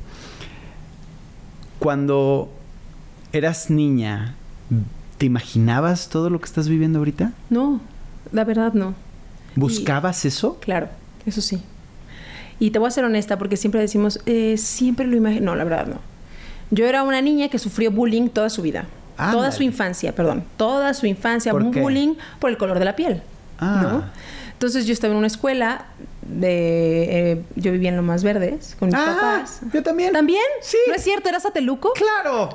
[1.80, 2.52] Cuando
[3.34, 4.36] eras niña,
[5.18, 7.34] ¿te imaginabas todo lo que estás viviendo ahorita?
[7.50, 7.82] No,
[8.32, 8.96] la verdad no.
[9.56, 10.60] ¿Buscabas eso?
[10.60, 10.90] Claro,
[11.26, 11.62] eso sí.
[12.60, 15.46] Y te voy a ser honesta porque siempre decimos, eh, siempre lo imagino.
[15.52, 16.00] No, la verdad no.
[16.72, 18.86] Yo era una niña que sufrió bullying toda su vida.
[19.32, 20.44] Toda su infancia, perdón.
[20.58, 21.82] Toda su infancia, ¿Por qué?
[21.82, 23.22] bullying por el color de la piel.
[23.60, 23.80] Ah.
[23.84, 24.04] ¿no?
[24.54, 25.86] Entonces yo estaba en una escuela
[26.22, 27.32] de...
[27.32, 29.60] eh, yo vivía en Lomas Verdes con mis Ah, papás.
[29.74, 30.14] yo también.
[30.14, 30.42] ¿También?
[30.62, 30.78] Sí.
[30.88, 31.30] ¿No es cierto?
[31.30, 31.92] ¿Eras a Teluco?
[31.94, 32.50] ¡Claro!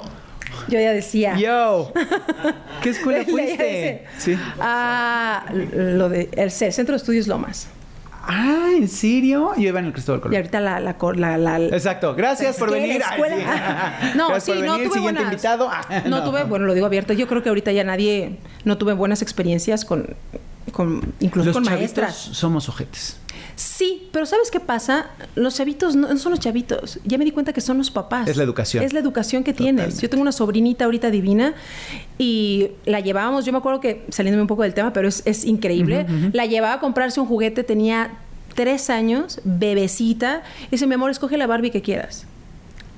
[0.69, 1.37] Yo ya decía.
[1.39, 1.93] ¡Yo!
[2.83, 3.51] ¿Qué escuela fuiste?
[3.53, 4.05] dice.
[4.19, 4.37] Sí.
[4.61, 6.29] Ah, lo de...
[6.33, 7.69] El, C- Centro de Estudios Lomas.
[8.25, 9.53] Ah, ¿en serio?
[9.57, 10.37] Yo iba en el Cristóbal Y Colón.
[10.37, 10.81] ahorita la...
[10.81, 13.01] la, la, la- Exacto, gracias por venir.
[13.01, 13.97] La Ay, escuela.
[14.01, 14.07] sí.
[14.17, 14.89] No, Gracias sí, por no venir.
[14.89, 15.33] tuve Siguiente buenas.
[15.33, 15.69] invitado.
[15.71, 17.13] Ah, no, tuve, bueno, lo digo abierto.
[17.13, 20.15] Yo creo que ahorita ya nadie, no tuve buenas experiencias con,
[20.73, 22.17] con incluso Los con maestras.
[22.17, 23.17] somos ojetes.
[23.55, 25.11] Sí, pero ¿sabes qué pasa?
[25.35, 26.99] Los chavitos no, no son los chavitos.
[27.05, 28.29] Ya me di cuenta que son los papás.
[28.29, 28.83] Es la educación.
[28.83, 30.01] Es la educación que tienes.
[30.01, 31.55] Yo tengo una sobrinita ahorita divina
[32.19, 35.45] y la llevábamos, yo me acuerdo que, saliéndome un poco del tema, pero es, es
[35.45, 38.13] increíble, la llevaba a comprarse un juguete, tenía
[38.55, 42.27] tres años, bebecita, y dice, mi amor, escoge la Barbie que quieras.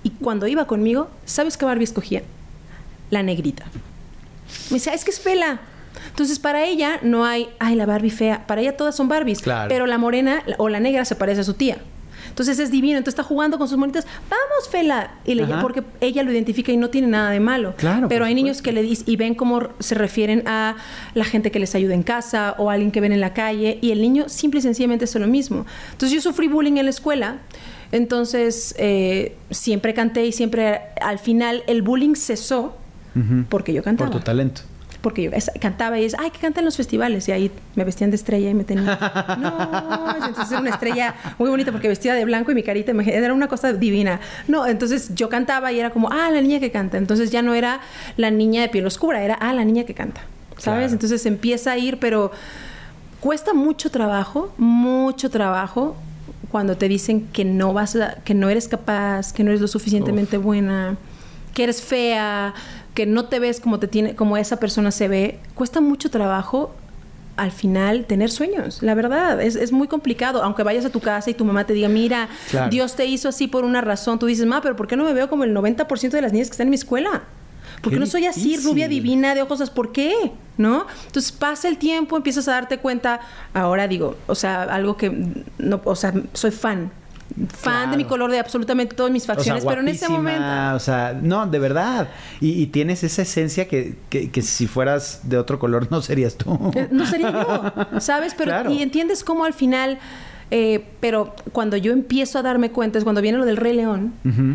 [0.02, 2.22] Y cuando iba conmigo, ¿sabes qué Barbie escogía?
[3.10, 3.64] La negrita.
[4.70, 5.60] Me decía, es que es fela.
[6.08, 8.46] Entonces, para ella no hay, ay, la Barbie fea.
[8.46, 9.40] Para ella todas son Barbies.
[9.40, 9.68] Claro.
[9.68, 11.78] Pero la morena o la negra se parece a su tía.
[12.34, 12.98] Entonces es divino.
[12.98, 14.06] Entonces está jugando con sus monitas.
[14.28, 15.18] Vamos, Fela.
[15.24, 17.74] Y le, porque ella lo identifica y no tiene nada de malo.
[17.76, 20.74] Claro, Pero hay niños que le dicen y ven cómo se refieren a
[21.14, 23.78] la gente que les ayuda en casa o a alguien que ven en la calle.
[23.80, 25.64] Y el niño simple y sencillamente hace lo mismo.
[25.92, 27.38] Entonces yo sufrí bullying en la escuela.
[27.92, 32.76] Entonces eh, siempre canté y siempre al final el bullying cesó
[33.48, 34.62] porque yo cantaba Por tu talento.
[35.04, 37.28] Porque yo cantaba y es, ay, que canta en los festivales.
[37.28, 38.98] Y ahí me vestían de estrella y me tenían.
[39.38, 43.34] No, entonces era una estrella muy bonita porque vestida de blanco y mi carita, era
[43.34, 44.20] una cosa divina.
[44.48, 46.96] No, entonces yo cantaba y era como, ah, la niña que canta.
[46.96, 47.80] Entonces ya no era
[48.16, 50.22] la niña de piel oscura, era, ah, la niña que canta.
[50.56, 50.78] ¿Sabes?
[50.78, 50.92] Claro.
[50.92, 52.32] Entonces empieza a ir, pero
[53.20, 55.96] cuesta mucho trabajo, mucho trabajo
[56.50, 59.68] cuando te dicen que no vas a, que no eres capaz, que no eres lo
[59.68, 60.96] suficientemente buena,
[61.52, 62.54] que eres fea,
[62.94, 65.38] que no te ves como te tiene, como esa persona se ve.
[65.54, 66.74] Cuesta mucho trabajo
[67.36, 71.30] al final tener sueños, la verdad, es, es muy complicado, aunque vayas a tu casa
[71.30, 72.70] y tu mamá te diga, mira, Claro.
[72.70, 75.12] Dios te hizo así por una razón, tú dices, ma, pero ¿por qué no me
[75.12, 77.24] veo como el 90% de las niñas que están en mi escuela?
[77.82, 78.70] ¿Por qué Qué no soy así, difícil.
[78.70, 79.70] rubia divina, de ojos azules?
[79.70, 80.14] ¿Por qué?
[80.58, 80.86] ¿No?
[81.06, 83.18] Entonces pasa el tiempo, empiezas a darte cuenta.
[83.52, 85.10] Ahora digo, o sea, algo que
[85.58, 86.92] no, o sea, soy fan.
[87.48, 87.90] Fan Claro.
[87.92, 90.76] de mi color de absolutamente todas mis facciones, O sea, pero en ese guapísima, momento...
[90.76, 92.08] O sea, no, de verdad.
[92.40, 96.36] Y, y tienes esa esencia que, que, que si fueras de otro color no serías
[96.36, 96.58] tú.
[96.90, 98.34] No sería yo, ¿sabes?
[98.36, 98.70] Pero Claro.
[98.70, 99.98] y entiendes cómo al final,
[100.50, 104.12] eh, pero cuando yo empiezo a darme cuenta es cuando viene lo del Rey León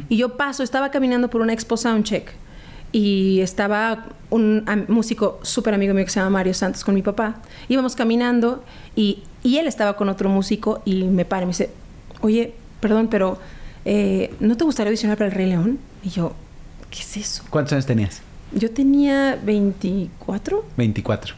[0.08, 2.32] y yo paso, estaba caminando por una expo soundcheck
[2.92, 7.36] y estaba un músico súper amigo mío que se llama Mario Santos con mi papá.
[7.68, 8.64] Íbamos caminando
[8.96, 11.70] y, y él estaba con otro músico y me para y me dice,
[12.22, 13.40] oye, perdón, pero
[13.86, 15.80] eh, ¿no te gustaría audicionar para el Rey León?
[16.04, 16.34] Y yo,
[16.90, 17.44] ¿qué es eso?
[17.50, 18.22] ¿Cuántos años tenías?
[18.52, 21.36] Yo tenía 24, 24.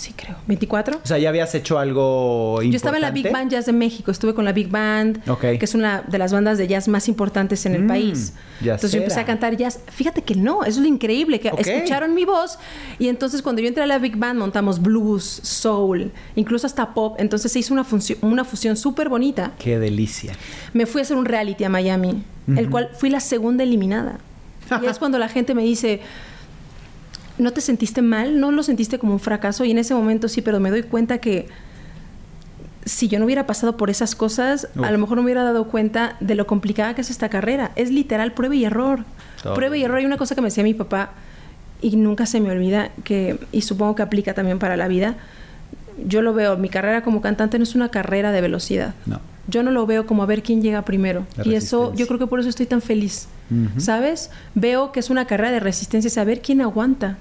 [0.00, 1.00] Sí creo, 24.
[1.02, 2.70] O sea, ya habías hecho algo importante.
[2.72, 5.58] Yo estaba en la Big Band Jazz de México, estuve con la Big Band, que
[5.64, 8.32] es una de las bandas de jazz más importantes en el Mm, país.
[8.60, 9.80] Entonces yo empecé a cantar jazz.
[9.88, 12.58] Fíjate que no, eso es lo increíble, que escucharon mi voz
[12.98, 17.16] y entonces cuando yo entré a la Big Band montamos blues, soul, incluso hasta pop.
[17.18, 17.86] Entonces se hizo una,
[18.22, 19.52] una fusión súper bonita.
[19.58, 20.32] Qué delicia.
[20.72, 22.22] Me fui a hacer un reality a Miami,
[22.56, 24.18] el cual fui la segunda eliminada.
[24.82, 26.00] y es cuando la gente me dice,
[27.40, 28.40] ¿no te sentiste mal?
[28.40, 29.64] ¿No lo sentiste como un fracaso?
[29.64, 31.48] Y en ese momento sí, pero me doy cuenta que
[32.84, 34.84] si yo no hubiera pasado por esas cosas, Uf.
[34.84, 37.72] a lo mejor no me hubiera dado cuenta de lo complicada que es esta carrera.
[37.76, 39.04] Es literal prueba y error.
[39.54, 39.98] Prueba y error.
[39.98, 41.10] Hay una cosa que me decía mi papá
[41.82, 45.16] y nunca se me olvida, que, y supongo que aplica también para la vida.
[46.06, 48.94] Yo lo veo, mi carrera como cantante no es una carrera de velocidad.
[49.06, 49.20] No.
[49.48, 51.26] Yo no lo veo como a ver quién llega primero.
[51.44, 53.28] Y eso, yo creo que por eso estoy tan feliz.
[53.78, 54.30] ¿Sabes?
[54.54, 57.18] Veo que es una carrera de resistencia, saber quién aguanta.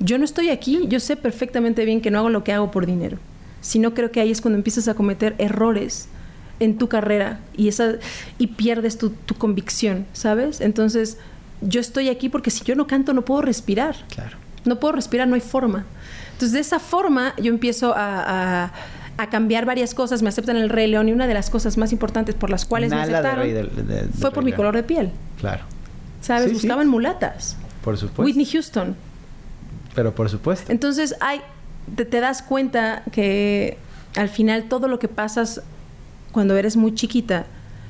[0.00, 2.86] Yo no estoy aquí, yo sé perfectamente bien que no hago lo que hago por
[2.86, 3.18] dinero.
[3.60, 6.08] Sino creo que ahí es cuando empiezas a cometer errores
[6.60, 7.94] en tu carrera y, esa,
[8.38, 10.60] y pierdes tu, tu convicción, ¿sabes?
[10.60, 11.18] Entonces,
[11.60, 13.96] yo estoy aquí porque si yo no canto no puedo respirar.
[14.14, 14.36] Claro.
[14.64, 15.84] No puedo respirar, no hay forma.
[16.32, 18.72] Entonces, de esa forma, yo empiezo a, a-
[19.16, 20.22] a cambiar varias cosas.
[20.22, 22.90] Me aceptan el Rey León y una de las cosas más importantes por las cuales
[22.90, 24.56] me de aceptaron Rey de- fue por Rey mi León.
[24.58, 25.10] color de piel.
[25.40, 25.64] Claro.
[26.20, 26.44] ¿Sabes?
[26.44, 26.54] Sí, sí.
[26.54, 27.56] Buscaban mulatas.
[27.82, 28.22] Por supuesto.
[28.22, 28.94] Whitney Houston.
[29.98, 30.70] Pero por supuesto.
[30.70, 31.40] Entonces, hay,
[31.96, 33.76] te, te das cuenta que
[34.14, 35.60] al final todo lo que pasas
[36.30, 37.46] cuando eres muy chiquita,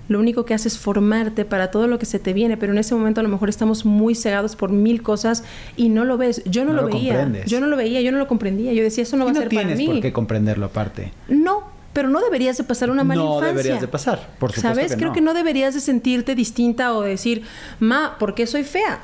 [0.08, 2.78] lo único que hace es formarte para todo lo que se te viene, pero en
[2.78, 5.44] ese momento a lo mejor estamos muy cegados por mil cosas
[5.76, 6.42] y no lo ves.
[6.46, 7.44] Yo no, No lo, lo veía.
[7.44, 8.72] Yo no lo veía, yo no lo comprendía.
[8.72, 9.86] Yo decía, eso no Y va no a ser para tienes mí.
[9.86, 11.12] por qué comprenderlo aparte.
[11.28, 13.48] No, pero no deberías de pasar una mala No infancia.
[13.54, 14.92] deberías de pasar, por supuesto ¿Sabes?
[14.92, 15.14] que Creo no.
[15.14, 17.42] que no deberías de sentirte distinta o decir,
[17.78, 19.00] ma, ¿por qué soy fea?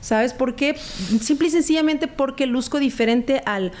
[0.00, 0.76] ¿Sabes por qué?
[0.76, 3.72] Simple y sencillamente porque luzco diferente al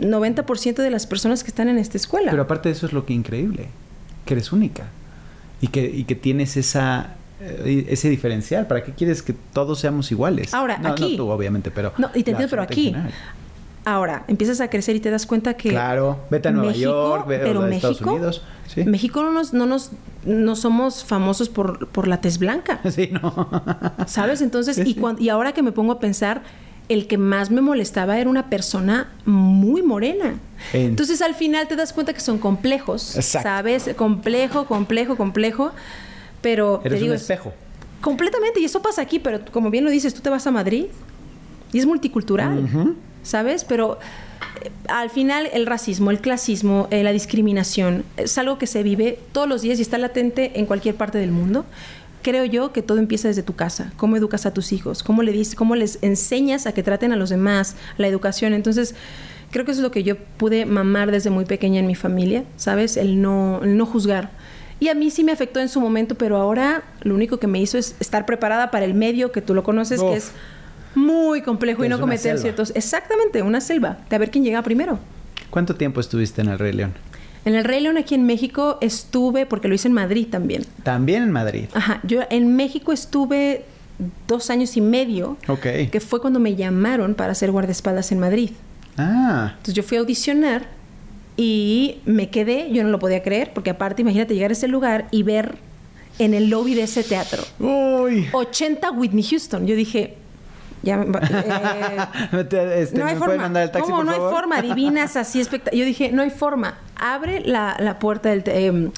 [0.00, 2.30] 90% de las personas que están en esta escuela.
[2.30, 3.68] Pero aparte de eso es lo que increíble,
[4.24, 4.86] que eres única
[5.60, 8.66] y que, y que tienes esa eh, ese diferencial.
[8.66, 10.54] ¿Para qué quieres que todos seamos iguales?
[10.54, 11.92] Ahora, no, aquí- No tú, obviamente, pero...
[11.98, 12.84] No, y te entiendo, pero aquí.
[12.92, 13.10] general.
[13.84, 15.70] Ahora, empiezas a crecer y te das cuenta que...
[15.70, 18.42] Claro, vete a Nueva México, York, ve pero a México, Estados Unidos.
[18.68, 18.84] Sí.
[18.84, 19.90] México no nos, no nos
[20.24, 22.80] no somos famosos por, por la tez blanca.
[22.90, 23.50] Sí, no.
[24.06, 24.40] ¿Sabes?
[24.40, 24.94] Entonces, Sí, y, sí.
[24.94, 26.42] cuan- y ahora que me pongo a pensar,
[26.88, 30.34] el que más me molestaba era una persona muy morena.
[30.72, 33.16] En- Entonces, al final te das cuenta que son complejos.
[33.16, 33.48] Exacto.
[33.48, 33.90] ¿Sabes?
[33.96, 35.72] Complejo, complejo, complejo.
[36.40, 37.52] Pero te Eres digo, un es- espejo.
[38.00, 40.86] Completamente, y eso pasa aquí, pero como bien lo dices, tú te vas a Madrid
[41.72, 42.94] y es multicultural.
[43.22, 43.64] ¿Sabes?
[43.64, 43.98] Pero
[44.62, 49.18] eh, al final el racismo, el clasismo, eh, la discriminación es algo que se vive
[49.32, 51.64] todos los días y está latente en cualquier parte del mundo.
[52.22, 55.32] Creo yo que todo empieza desde tu casa, cómo educas a tus hijos, cómo, le
[55.32, 58.54] dices, cómo les enseñas a que traten a los demás, la educación.
[58.54, 58.94] Entonces,
[59.50, 62.44] creo que eso es lo que yo pude mamar desde muy pequeña en mi familia,
[62.56, 62.96] ¿sabes?
[62.96, 64.30] El no, el no juzgar.
[64.78, 67.60] Y a mí sí me afectó en su momento, pero ahora lo único que me
[67.60, 70.10] hizo es estar preparada para el medio, que tú lo conoces, Uf.
[70.10, 70.32] que es
[70.94, 72.72] muy complejo y no cometer ciertos...
[72.74, 74.98] Exactamente, una selva, de a ver quién llega primero.
[75.50, 76.92] ¿Cuánto tiempo estuviste en el Rey León?
[77.44, 80.64] En el Rey León aquí en México estuve, porque lo hice en Madrid también.
[80.82, 81.64] También en Madrid.
[81.74, 83.64] Ajá, yo en México estuve
[84.28, 85.66] dos años y medio, Ok.
[85.90, 88.50] que fue cuando me llamaron para ser guardaespaldas en Madrid.
[88.96, 90.66] Ah, Entonces yo fui a audicionar
[91.36, 95.08] y me quedé, yo no lo podía creer, porque aparte imagínate llegar a ese lugar
[95.10, 95.56] y ver
[96.18, 98.28] en el lobby de ese teatro uy.
[98.32, 99.66] 80 Whitney Houston.
[99.66, 100.16] Yo dije,
[100.82, 101.20] ya, me va-
[102.30, 103.36] eh, Te- este, no hay ¿Me forma.
[103.36, 103.96] mandar el taxi, ¿Cómo?
[103.98, 104.62] por no hay forma.
[104.62, 105.78] Divinas, así espectaculares.
[105.80, 106.74] Yo dije, no hay forma.
[106.96, 108.90] Abre la, la puerta del em,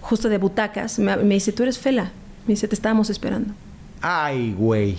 [0.00, 0.98] justo de butacas.
[0.98, 2.10] Me, me dice, tú eres Fela.
[2.46, 3.52] Me dice, te estábamos esperando.
[4.00, 4.96] Ay, güey.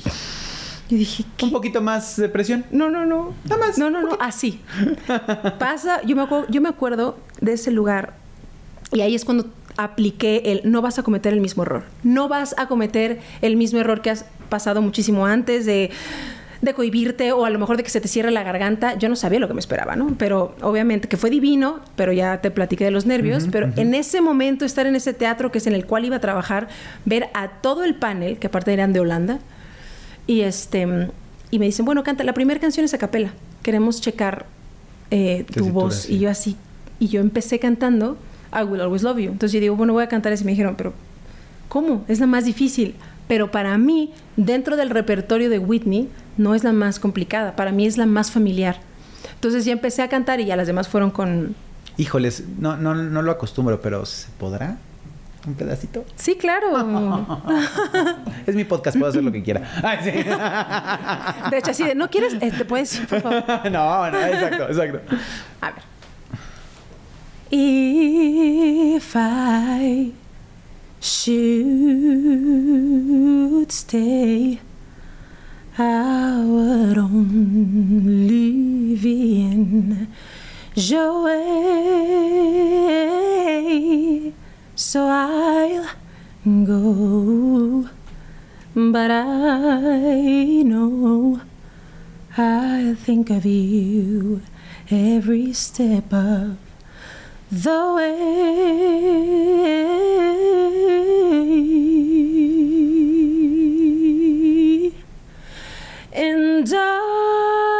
[0.90, 1.46] Yo dije, ¿qué?
[1.46, 2.66] Un poquito más de presión.
[2.72, 3.34] No, no, no.
[3.46, 4.18] Nada más, No, no, no.
[4.20, 4.60] Así.
[5.60, 8.14] Pasa, yo me, acuerdo, yo me acuerdo de ese lugar
[8.92, 9.46] y ahí es cuando
[9.78, 11.84] apliqué el no vas a cometer el mismo error.
[12.04, 15.92] No vas a cometer el mismo error que has pasado muchísimo antes de
[16.62, 18.98] de cohibirte o a lo mejor de que se te cierre la garganta.
[18.98, 20.16] Yo no sabía lo que me esperaba, ¿no?
[20.18, 23.48] Pero obviamente que fue divino, pero ya te platiqué de los nervios.
[23.52, 26.20] pero en ese momento, estar en ese teatro que es en el cual iba a
[26.20, 26.68] trabajar,
[27.06, 29.40] ver a todo el panel, que aparte eran de Holanda,
[30.28, 30.88] y este
[31.52, 33.32] y me dicen, bueno, canta, la primera canción es a capela.
[33.64, 34.46] Queremos checar
[35.10, 36.02] eh, tu voz.
[36.02, 36.16] sí.
[36.16, 36.58] Y yo así,
[37.00, 38.18] y yo empecé cantando
[38.54, 39.32] I Will Always Love You.
[39.32, 40.44] Entonces yo digo, bueno, voy a cantar eso.
[40.44, 40.94] Y me dijeron, pero
[41.70, 42.06] ¿cómo?
[42.08, 42.96] Es la más difícil.
[43.30, 47.56] Pero para mí, dentro del repertorio de Whitney, no es la más complicada.
[47.56, 48.78] Para mí es la más familiar.
[49.36, 51.56] Entonces ya empecé a cantar y ya las demás fueron con...
[51.98, 54.78] Híjoles, no, no, no lo acostumbro, pero ¿se podrá?
[55.46, 56.06] ¿Un pedacito?
[56.16, 56.70] Sí, claro.
[58.48, 59.62] Es mi podcast, puedo hacer lo que quiera.
[59.84, 61.52] Ay, sí.
[61.52, 62.36] De hecho, así de, ¿no quieres?
[62.42, 63.44] Este, puedes, por favor.
[63.72, 65.16] No, no, exacto, exacto.
[65.62, 65.84] A ver.
[67.52, 70.14] If I
[71.02, 71.32] should
[73.72, 74.60] stay,
[75.78, 78.56] I would only
[78.96, 80.08] be in
[80.76, 81.60] way.
[84.76, 85.90] So I'll
[86.46, 87.90] go,
[88.76, 91.42] but I know
[92.38, 94.42] I think of you
[94.90, 96.58] every step of
[97.52, 98.30] the way.
[106.14, 107.79] And I,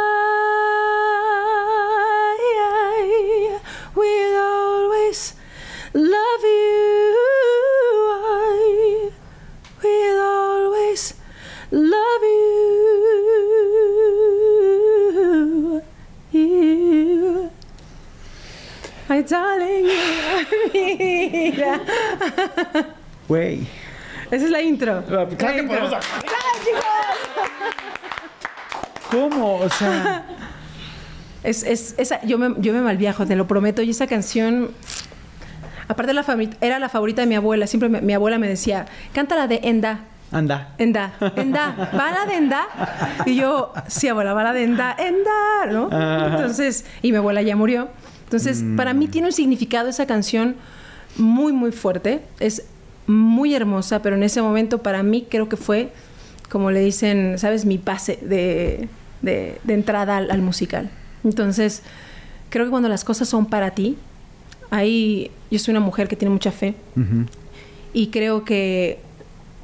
[19.10, 19.98] My darling, you
[20.30, 21.80] are mira.
[23.26, 23.66] Güey.
[24.30, 25.02] Esa es la intro.
[25.04, 25.78] Claro que La intro.
[25.80, 26.84] podemos- ¡Claro, chicos!
[29.10, 29.56] ¿Cómo?
[29.56, 30.24] O sea,
[31.42, 33.82] Es, es- esa, yo, me, yo me malviajo, te lo prometo.
[33.82, 34.70] Y esa canción,
[35.88, 36.24] aparte la
[36.60, 37.66] era la favorita de mi abuela.
[37.66, 40.00] Siempre me- mi abuela me decía, canta la de Enda.
[40.30, 40.74] anda.
[40.78, 42.68] Enda, Enda, va la de Enda.
[43.26, 45.88] Y yo, sí, abuela, va la de Enda, Enda, ¿no?
[46.28, 47.88] Entonces, y mi abuela ya murió.
[48.30, 50.54] Entonces, para mí tiene un significado esa canción
[51.16, 52.20] muy, muy fuerte.
[52.38, 52.62] Es
[53.08, 55.90] muy hermosa, pero en ese momento para mí creo que fue,
[56.48, 57.64] como le dicen, ¿sabes?
[57.64, 58.88] Mi pase de,
[59.20, 60.90] de- de entrada al, al musical.
[61.24, 61.82] Entonces,
[62.50, 63.96] creo que cuando las cosas son para ti,
[64.70, 67.26] ahí yo soy una mujer que tiene mucha fe Ujú.
[67.92, 69.00] y creo que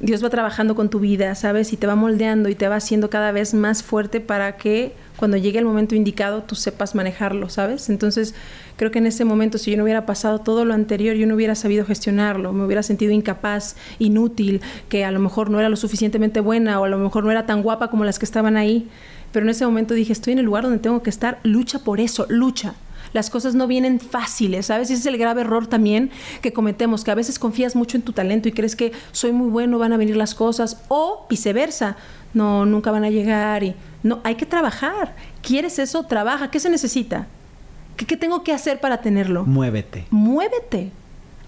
[0.01, 1.71] Dios va trabajando con tu vida, ¿sabes?
[1.71, 5.35] Y te va moldeando y te va haciendo cada vez más fuerte para que cuando
[5.35, 7.89] llegue el momento indicado tú sepas manejarlo, ¿sabes?
[7.89, 8.35] Entonces,
[8.77, 11.35] creo que en ese momento si yo no hubiera pasado todo lo anterior, yo no
[11.35, 15.75] hubiera sabido gestionarlo, me hubiera sentido incapaz, inútil, que a lo mejor no era lo
[15.75, 18.87] suficientemente buena o a lo mejor no era tan guapa como las que estaban ahí.
[19.31, 21.99] Pero en ese momento dije, estoy en el lugar donde tengo que estar, lucha por
[21.99, 22.75] eso, lucha.
[23.13, 24.89] Las cosas no vienen fáciles, ¿sabes?
[24.91, 28.13] Ese es el grave error también que cometemos, que a veces confías mucho en tu
[28.13, 31.95] talento y crees que soy muy bueno, van a venir las cosas, o viceversa,
[32.33, 35.15] no, nunca van a llegar y no, hay que trabajar.
[35.41, 36.03] ¿Quieres eso?
[36.03, 36.51] Trabaja.
[36.51, 37.27] ¿Qué se necesita?
[37.95, 39.45] ¿Qué, qué tengo que hacer para tenerlo?
[39.45, 40.05] Muévete.
[40.11, 40.91] Muévete,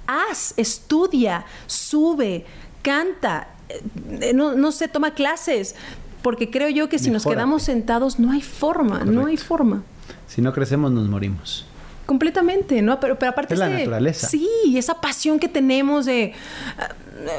[0.08, 2.46] haz, estudia, sube,
[2.82, 5.76] canta, eh, no, no sé, toma clases,
[6.22, 9.84] porque creo yo que si nos quedamos sentados no hay forma, no hay forma.
[10.28, 11.66] Si no crecemos, nos morimos.
[12.10, 13.00] Completamente, ¿no?
[13.00, 14.28] Pero, pero aparte Es la naturaleza.
[14.28, 16.34] Sí, esa pasión que tenemos de...
[16.80, 16.90] ah,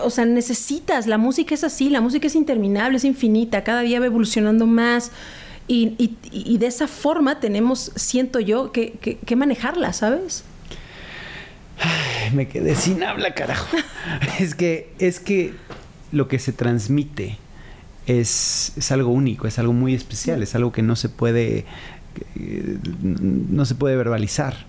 [0.05, 3.99] O sea, necesitas, la música es así, la música es interminable, es infinita, cada día
[3.99, 5.11] va evolucionando más.
[5.67, 10.45] Y, y- y de esa forma tenemos, siento yo, que, que- que manejarla, ¿sabes?
[11.81, 13.77] Ay, Me quedé sin habla, carajo.
[14.39, 15.53] es que, es que
[16.13, 17.39] lo que se transmite
[18.07, 21.65] es, es algo único, es algo muy especial, es algo que no se puede,
[23.03, 24.69] no se puede verbalizar.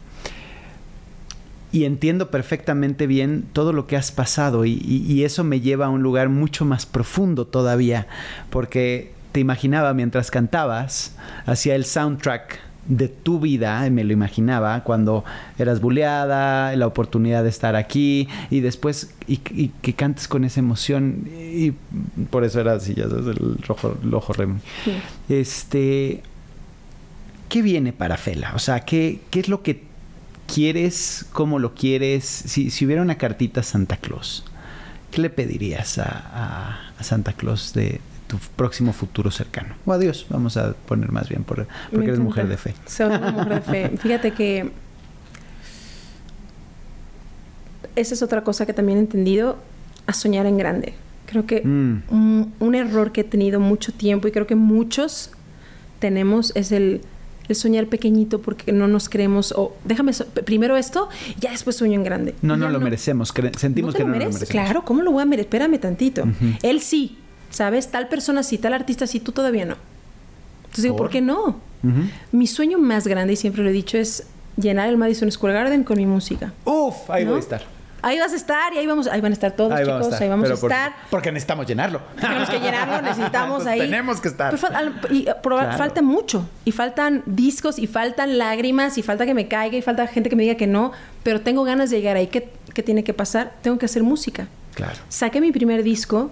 [1.74, 5.86] Y entiendo perfectamente bien todo lo que has pasado y, y- y eso me lleva
[5.86, 8.08] a un lugar mucho más profundo todavía,
[8.50, 14.84] porque te imaginaba mientras cantabas, hacía el soundtrack de tu vida, y me lo imaginaba,
[14.84, 15.24] cuando
[15.58, 20.60] eras buleada, la oportunidad de estar aquí y después y, y que cantes con esa
[20.60, 21.72] emoción y
[22.32, 24.60] por eso era así, ya sabes, el rojo, el ojo remo.
[24.84, 24.92] Sí.
[25.30, 26.24] Este,
[27.52, 28.54] ¿qué viene para Fela?
[28.56, 29.84] O sea, ¿qué, qué es lo que
[30.52, 31.26] quieres?
[31.34, 32.24] ¿Cómo lo quieres?
[32.26, 34.44] Si, si hubiera una cartita a Santa Claus,
[35.12, 39.76] ¿qué le pedirías a, a- a Santa Claus de tu próximo futuro cercano?
[39.86, 42.74] O a Dios, vamos a poner más bien, por- porque eres mujer de fe.
[42.88, 43.98] Soy una mujer de fe.
[44.02, 44.72] Fíjate que
[47.96, 49.58] esa es otra cosa que también he entendido,
[50.08, 50.94] a soñar en grande.
[51.26, 52.04] Creo que Mm.
[52.10, 55.32] un, un error que he tenido mucho tiempo y creo que muchos
[56.00, 57.02] tenemos es el,
[57.52, 61.10] el soñar pequeñito porque no nos creemos, o déjame so- primero esto,
[61.40, 62.36] ya después sueño en grande.
[62.42, 63.34] No, no lo merecemos.
[63.58, 64.50] sentimos que lo no lo merecemos.
[64.50, 65.46] Claro, ¿cómo lo voy a merecer?
[65.48, 66.24] Espérame tantito.
[66.64, 67.18] Él sí,
[67.50, 67.90] ¿sabes?
[67.92, 69.76] Tal persona sí, tal artista sí, tú todavía no.
[70.64, 71.08] Entonces digo, ¿Por?
[71.08, 71.60] ¿por qué no?
[72.32, 75.84] Mi sueño más grande, y siempre lo he dicho, es llenar el Madison Square Garden
[75.84, 76.54] con mi música.
[76.66, 77.32] Uf, ahí ¿no?
[77.32, 77.64] voy a estar.
[78.04, 80.08] Ahí vas a estar y ahí vamos, ahí van a estar todos, ahí chicos, vamos
[80.08, 80.24] estar.
[80.24, 80.94] ahí vamos pero a por- estar.
[81.10, 82.02] porque necesitamos llenarlo.
[82.20, 83.80] Tenemos que llenarlo, necesitamos Entonces, ahí.
[83.80, 84.56] Tenemos que estar.
[84.56, 85.78] Pero y, eh, proba- Claro.
[85.78, 86.50] Falta mucho.
[86.66, 90.36] Y faltan discos, y faltan lágrimas, y falta que me caiga, y falta gente que
[90.36, 90.92] me diga que no.
[91.24, 92.28] Pero tengo ganas de llegar ahí.
[92.28, 93.54] ¿Qué, qué tiene que pasar?
[93.62, 94.48] Tengo que hacer música.
[94.74, 94.96] Claro.
[95.10, 96.32] Saqué mi primer disco,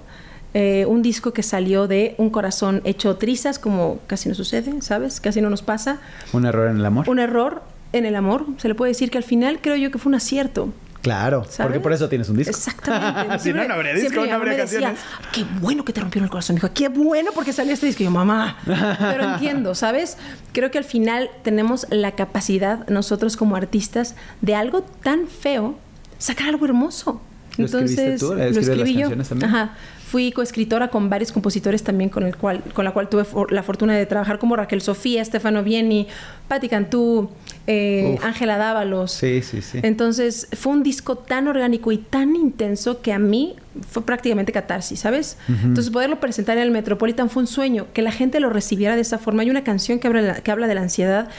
[0.55, 5.19] eh, un disco que salió de un corazón hecho trizas, como casi no sucede, ¿sabes?
[5.21, 5.99] Casi no nos pasa.
[6.33, 7.07] Un error en el amor.
[7.09, 7.61] Un error
[7.93, 8.45] en el amor.
[8.57, 10.69] Se le puede decir que al final creo yo que fue un acierto.
[11.01, 11.57] Claro, ¿sabes?
[11.59, 12.51] porque por eso tienes un disco.
[12.51, 13.39] Exactamente.
[13.43, 14.99] si no, no habría disco, no habría decía, canciones.
[15.31, 16.55] Qué bueno que te rompieron el corazón.
[16.55, 18.03] Dijo, qué bueno porque salió este disco.
[18.03, 18.57] Y yo, mamá.
[18.65, 20.17] Pero entiendo, ¿sabes?
[20.51, 25.77] Creo que al final tenemos la capacidad, nosotros como artistas, de algo tan feo,
[26.17, 27.21] sacar algo hermoso.
[27.57, 28.33] ¿Lo Entonces, tú?
[28.33, 29.09] lo ¿Escribes las escribí yo.
[29.09, 29.43] también?
[29.43, 29.73] Ajá.
[30.09, 33.61] Fui coescritora con varios compositores también con el cual, con la cual tuve for- la
[33.61, 36.07] fortuna de trabajar como Raquel Sofía, Stefano Vieni,
[36.47, 37.29] Patti Cantú,
[37.67, 38.17] eh.
[38.23, 39.11] Ángela Dávalos.
[39.11, 39.79] Sí, sí, sí.
[39.83, 43.55] Entonces fue un disco tan orgánico y tan intenso que a mí
[43.87, 45.37] fue prácticamente catarsis, ¿sabes?
[45.47, 49.01] Entonces poderlo presentar en el Metropolitan fue un sueño, que la gente lo recibiera de
[49.01, 49.43] esa forma.
[49.43, 51.29] Hay una canción que habla, que habla de la ansiedad,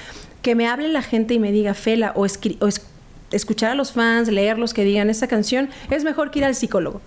[0.42, 2.24] que me hable la gente y me diga, Fela, o, o
[2.68, 2.82] es-
[3.32, 7.00] escuchar a los fans, leerlos que digan, esa canción es mejor que ir al psicólogo.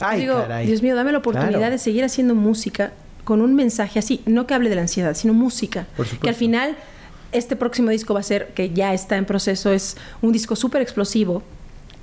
[0.00, 0.66] Ay, Digo, caray.
[0.66, 1.72] Dios mío, dame la oportunidad Claro.
[1.72, 2.92] de seguir haciendo música
[3.24, 5.86] con un mensaje así, no que hable de la ansiedad, sino música.
[5.96, 6.06] Por.
[6.06, 6.76] Que al final
[7.32, 10.82] este próximo disco va a ser, que ya está en proceso, es un disco súper
[10.82, 11.42] explosivo,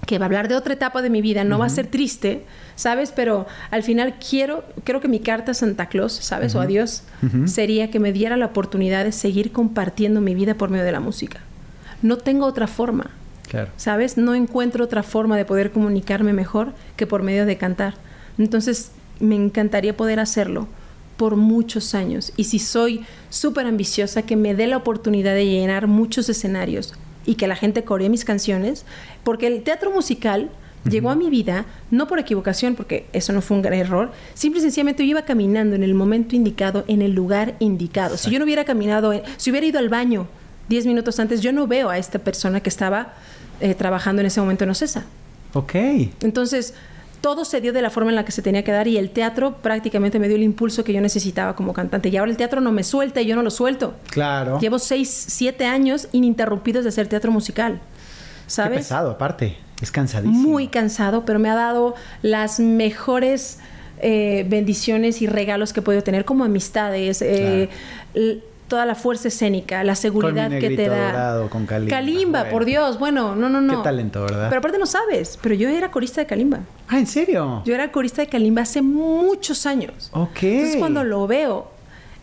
[0.08, 2.44] que va a hablar de otra etapa de mi vida, no va a ser triste,
[2.76, 3.12] ¿sabes?
[3.16, 6.56] Pero al final quiero, creo que mi carta a Santa Claus, ¿sabes?
[6.56, 7.04] O a Dios,
[7.46, 11.00] sería que me diera la oportunidad de seguir compartiendo mi vida por medio de la
[11.00, 11.42] música.
[12.02, 13.12] No tengo otra forma.
[13.50, 13.70] Claro.
[13.78, 14.18] ¿Sabes?
[14.18, 17.96] No encuentro otra forma de poder comunicarme mejor que por medio de cantar.
[18.38, 20.68] Entonces, me encantaría poder hacerlo
[21.18, 22.32] por muchos años.
[22.38, 26.94] Y si soy súper ambiciosa, que me dé la oportunidad de llenar muchos escenarios
[27.26, 28.86] y que la gente coree mis canciones,
[29.24, 30.50] porque el teatro musical
[30.90, 34.60] llegó a mi vida no por equivocación, porque eso no fue un gran error, simple
[34.60, 38.18] y sencillamente yo iba caminando en el momento indicado, en el lugar indicado.
[38.18, 40.28] Si yo no hubiera caminado, en- si hubiera ido al baño
[40.70, 43.14] 10 minutos antes, yo no veo a esta persona que estaba
[43.60, 45.06] eh, trabajando en ese momento en Ocesa.
[45.54, 45.76] Ok.
[46.22, 46.74] Entonces,
[47.22, 49.12] todo se dio de la forma en la que se tenía que dar y el
[49.12, 52.10] teatro prácticamente me dio el impulso que yo necesitaba como cantante.
[52.10, 53.94] Y ahora el teatro no me suelta y yo no lo suelto.
[54.10, 54.60] Claro.
[54.60, 57.74] Llevo seis, siete años ininterrumpidos de hacer teatro musical.
[57.76, 58.80] Qué ¿Sabes?
[58.80, 59.58] pesado, aparte.
[59.82, 60.38] Es cansadísimo.
[60.38, 63.60] Muy cansado, pero me ha dado las mejores
[64.00, 67.70] eh, bendiciones y regalos que he podido tener, como amistades, eh,
[68.72, 71.08] toda la fuerza escénica, la seguridad mi que te da.
[71.12, 72.52] dorado, con Kalimba, Kalimba, bueno.
[72.54, 73.80] por Dios, bueno, no, no, no.
[73.80, 74.48] Qué talento, ¿verdad?
[74.48, 76.62] Pero aparte no sabes, pero yo era corista de Kalimba.
[76.88, 77.64] Ah, ¿en serio?
[77.66, 80.10] Yo era corista de Kalimba hace muchos años.
[80.14, 80.44] Ok.
[80.44, 81.70] Entonces cuando lo veo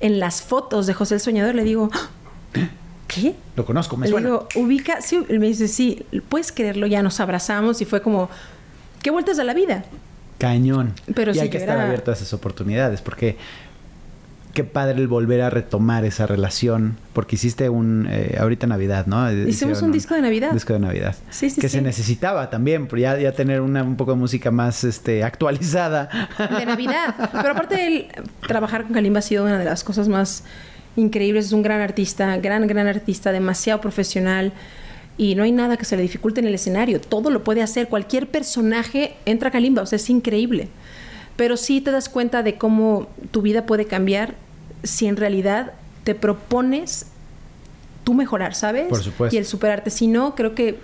[0.00, 2.08] en las fotos de José el Soñador, le digo, "¡Ah!
[3.08, 3.34] ¿qué?
[3.54, 4.26] Lo conozco, me Le suena.
[4.28, 8.30] digo, ubica, sí, él me dice, sí, puedes creerlo, ya nos abrazamos y fue como,
[9.02, 9.84] ¿qué vueltas a la vida?
[10.38, 10.94] Cañón.
[11.14, 13.36] Pero y hay que estar abierto a esas oportunidades porque
[14.54, 19.30] qué padre el volver a retomar esa relación porque hiciste un eh, ahorita Navidad, ¿no?
[19.32, 20.52] Hicieron un disco de Navidad.
[20.52, 21.16] Disco de Navidad.
[21.30, 21.76] Sí, sí, que sí.
[21.76, 26.08] se necesitaba también, pero ya, ya tener una, un poco de música más este actualizada.
[26.58, 27.14] de Navidad.
[27.32, 28.06] Pero aparte el
[28.46, 30.44] trabajar con Kalimba ha sido una de las cosas más
[30.96, 31.46] increíbles.
[31.46, 34.52] Es un gran artista, gran, gran artista, demasiado profesional.
[35.16, 37.00] Y no hay nada que se le dificulte en el escenario.
[37.00, 37.88] Todo lo puede hacer.
[37.88, 39.82] Cualquier personaje entra a Kalimba.
[39.82, 40.68] O sea, es increíble.
[41.38, 44.34] Pero sí te das cuenta de cómo tu vida puede cambiar
[44.82, 45.72] si en realidad
[46.04, 47.06] te propones
[48.04, 48.88] tú mejorar, ¿sabes?
[48.88, 49.34] Por supuesto.
[49.34, 49.88] Y el superarte.
[49.90, 50.78] Si no, creo que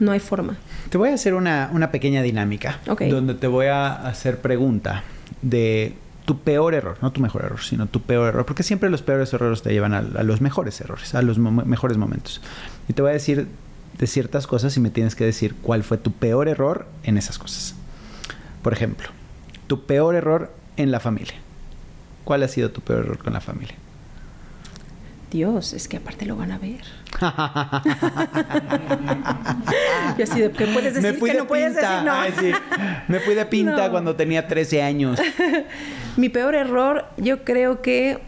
[0.00, 0.56] no hay forma.
[0.88, 5.04] Te voy a hacer una, una pequeña dinámica donde te voy a hacer pregunta
[5.42, 5.94] de
[6.24, 9.32] tu peor error, no tu mejor error, sino tu peor error, porque siempre los peores
[9.32, 12.40] errores te llevan a, a los mejores errores, a los mo- mejores momentos.
[12.88, 13.46] Y te voy a decir
[13.98, 17.38] de ciertas cosas y me tienes que decir cuál fue tu peor error en esas
[17.38, 17.74] cosas.
[18.62, 19.08] Por ejemplo,
[19.70, 21.36] tu peor error en la familia.
[22.24, 23.76] ¿Cuál ha sido tu peor error con la familia?
[25.30, 26.80] Dios, es que aparte lo van a ver.
[30.18, 31.88] y así de, ¿qué puedes decir que no puedes pinta.
[31.88, 32.04] decir?
[32.04, 32.12] No.
[32.12, 32.50] Ay, sí.
[33.06, 33.90] Me fui de pinta No.
[33.92, 35.20] cuando tenía 13 años.
[36.16, 38.18] Mi peor error, yo creo que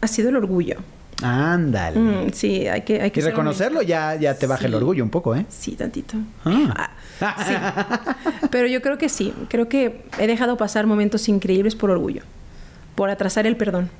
[0.00, 0.78] ha sido el orgullo.
[1.22, 1.98] Ándale.
[1.98, 5.10] Mm, sí, hay que, hay que y reconocerlo ya, ya te baja el orgullo un
[5.10, 5.46] poco, ¿eh?
[5.48, 6.16] Sí, tantito.
[6.44, 6.90] Ah.
[7.20, 8.48] Ah, sí.
[8.50, 9.32] Pero yo creo que sí.
[9.48, 12.22] Creo que he dejado pasar momentos increíbles por orgullo.
[12.94, 13.90] por atrasar el perdón.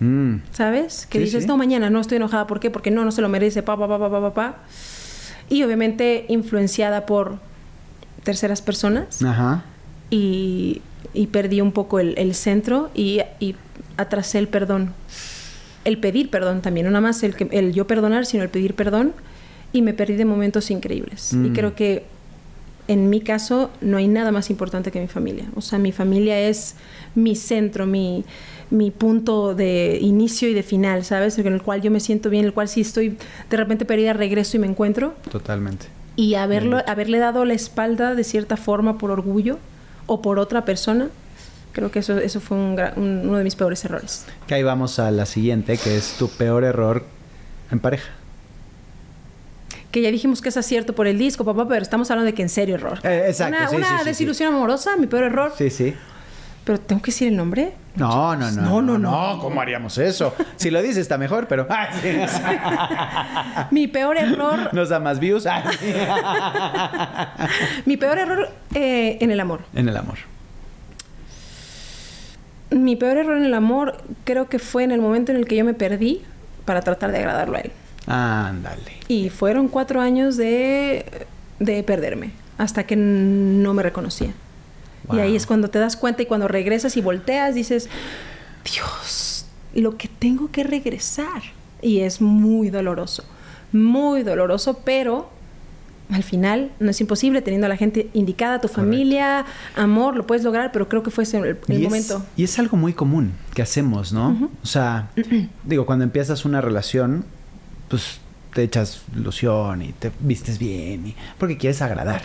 [0.00, 0.36] Mm.
[0.52, 1.06] ¿Sabes?
[1.06, 2.46] Que Sí, dices, no, mañana no estoy enojada.
[2.46, 2.70] ¿Por qué?
[2.70, 3.62] Porque no, no se lo merece.
[3.62, 4.54] Pa, pa, pa, pa, pa, pa, pa.
[5.48, 7.38] Y obviamente influenciada por
[8.24, 9.22] terceras personas.
[9.22, 9.62] Ajá.
[10.10, 10.82] Y,
[11.14, 13.54] y perdí un poco el, el centro y, y
[13.96, 14.92] atrasé el perdón.
[15.86, 16.84] El pedir perdón también.
[16.86, 19.12] No nada más el, que, el yo perdonar, sino el pedir perdón.
[19.72, 21.32] Y me perdí de momentos increíbles.
[21.32, 21.52] Y Mm.
[21.54, 22.04] creo que
[22.88, 25.44] en mi caso no hay nada más importante que mi familia.
[25.56, 26.76] O sea, mi familia es
[27.14, 28.24] mi centro, mi,
[28.70, 31.36] mi punto de inicio y de final, ¿sabes?
[31.38, 33.16] En el cual yo me siento bien, en el cual si estoy
[33.50, 35.14] de repente perdida, regreso y me encuentro.
[35.30, 35.86] Totalmente.
[36.14, 39.58] Y haberlo, haberle dado la espalda de cierta forma por orgullo
[40.06, 41.08] o por otra persona,
[41.76, 44.24] creo que eso, eso fue un un- uno de mis peores errores.
[44.46, 47.04] Que ahí vamos a la siguiente, que es tu peor error
[47.70, 48.08] en pareja.
[49.90, 52.42] Que ya dijimos que es acierto por el disco, papá, pero estamos hablando de que
[52.42, 52.98] en serio error.
[53.04, 55.52] Eh, exacto, Una, sí, una sí, sí, desilusión amorosa, mi peor error.
[55.56, 55.94] Sí, sí.
[56.64, 57.74] Pero tengo que decir el nombre.
[57.94, 58.62] No, no, no.
[58.62, 59.38] No, no, no.
[59.40, 60.34] ¿Cómo haríamos eso?
[60.56, 61.66] Si lo dices está mejor, pero.
[61.70, 62.08] Ay, sí.
[63.70, 65.46] Mi peor error, Nos da más views.
[65.46, 65.92] Ay, sí.
[67.86, 69.60] mi peor error eh, en el amor.
[69.74, 70.16] En el amor.
[72.76, 75.56] Mi peor error en el amor creo que fue en el momento en el que
[75.56, 76.22] yo me perdí
[76.64, 77.72] para tratar de agradarlo a él.
[78.06, 78.92] Ándale.
[79.08, 81.26] Y fueron cuatro años de,
[81.58, 84.32] de perderme hasta que no me reconocía.
[85.12, 87.88] Y ahí es cuando te das cuenta y cuando regresas y volteas dices,
[88.64, 91.42] Dios, lo que tengo que regresar.
[91.80, 93.24] Y es muy doloroso,
[93.72, 95.30] muy doloroso, pero
[96.10, 99.44] al final no es imposible teniendo a la gente indicada, tu familia,
[99.74, 102.16] amor, lo puedes lograr, pero creo que fue ese el, el y momento.
[102.16, 104.50] Es, y es algo muy común que hacemos, ¿no?
[104.62, 105.10] O sea,
[105.64, 107.24] digo, cuando empiezas una relación,
[107.88, 108.20] pues
[108.54, 112.22] te echas ilusión y te vistes bien, y, porque quieres agradar.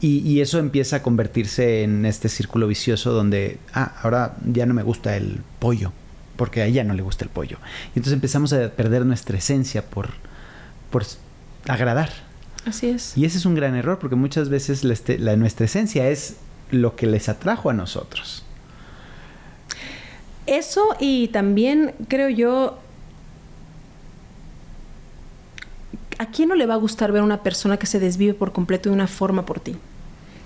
[0.00, 4.74] Y, y eso empieza a convertirse en este círculo vicioso donde, ah, ahora ya no
[4.74, 5.92] me gusta el pollo,
[6.36, 7.58] porque a ella no le gusta el pollo.
[7.94, 10.08] Y entonces empezamos a perder nuestra esencia por,
[10.90, 11.04] por
[11.68, 12.31] agradar.
[12.66, 13.16] Así es.
[13.16, 16.36] Y ese es un gran error, porque muchas veces la este- la- nuestra esencia es
[16.70, 18.44] lo que les atrajo a nosotros.
[20.46, 22.78] Eso y también creo yo,
[26.18, 28.52] ¿a quién no le va a gustar ver a una persona que se desvive por
[28.52, 29.76] completo de una forma por ti?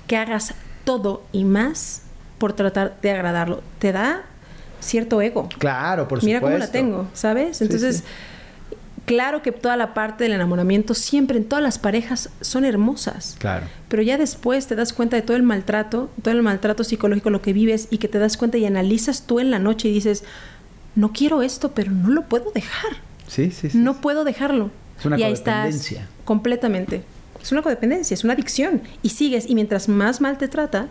[0.07, 0.55] Que hagas
[0.85, 2.03] todo y más
[2.39, 3.63] por tratar de agradarlo.
[3.79, 4.23] Te da
[4.81, 5.49] cierto ego.
[5.59, 6.47] Claro, por Mira supuesto.
[6.57, 7.57] cómo la tengo, ¿sabes?
[7.59, 8.05] Sí, Entonces, sí.
[9.07, 13.37] Claro que toda la parte del enamoramiento siempre en todas las parejas son hermosas.
[13.39, 13.67] Claro.
[13.89, 17.41] Pero ya después te das cuenta de todo el maltrato, todo el maltrato psicológico, lo
[17.41, 20.25] que vives y que te das cuenta y analizas tú en la noche y dices,
[20.95, 22.97] no quiero esto, pero no lo puedo dejar.
[23.29, 23.79] Sí, sí, sí.
[23.79, 24.71] No puedo dejarlo.
[24.99, 26.09] Es una y ahí estás codependencia.
[26.25, 27.03] completamente.
[27.43, 28.83] Es una codependencia, es una adicción.
[29.03, 29.49] Y sigues.
[29.49, 30.89] Y mientras más mal te trata,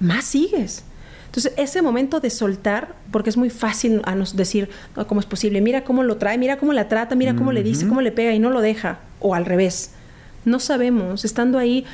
[0.00, 0.84] más sigues.
[1.28, 5.26] Entonces, ese momento de soltar, porque es muy fácil a nos decir, "No, ¿cómo es
[5.26, 5.60] posible?
[5.60, 8.32] Mira cómo lo trae, mira cómo la trata, mira cómo le dice, cómo le pega
[8.32, 8.98] y no lo deja.
[9.20, 9.90] O al revés.
[10.44, 11.24] No sabemos.
[11.24, 11.84] Estando ahí,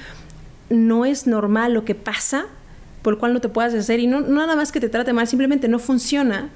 [0.70, 2.46] no es normal lo que pasa
[3.02, 4.00] por el cual no te puedas hacer.
[4.00, 6.48] Y no, no nada más que te trate mal, simplemente no funciona.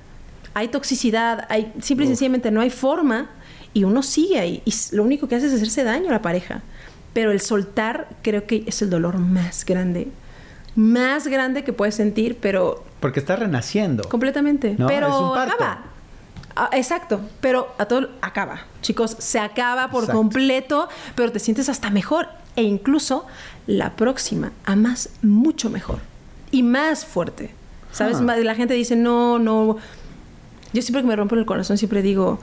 [0.55, 3.29] Hay toxicidad, hay, simple y sencillamente no hay forma
[3.75, 4.63] y uno sigue ahí.
[4.65, 6.63] Y lo único que hace es hacerse daño a la pareja.
[7.13, 10.09] Pero el soltar creo que es el dolor más grande.
[10.79, 14.09] Más grande que puedes sentir, pero Porque está renaciendo.
[14.09, 14.77] completamente.
[14.79, 15.55] No, pero es un parto.
[15.55, 15.79] acaba.
[16.55, 18.61] Ah, exacto, pero a todo acaba.
[18.81, 20.19] Chicos, se acaba por Exacto.
[20.21, 22.29] completo, pero te sientes hasta mejor.
[22.55, 23.27] E incluso
[23.67, 25.99] la próxima amas mucho mejor
[26.53, 27.53] y más fuerte.
[27.91, 28.19] ¿Sabes?
[28.21, 28.37] Ah.
[28.37, 29.79] La gente dice, no, no.
[30.73, 32.39] Yo siempre que me rompo el corazón, siempre digo,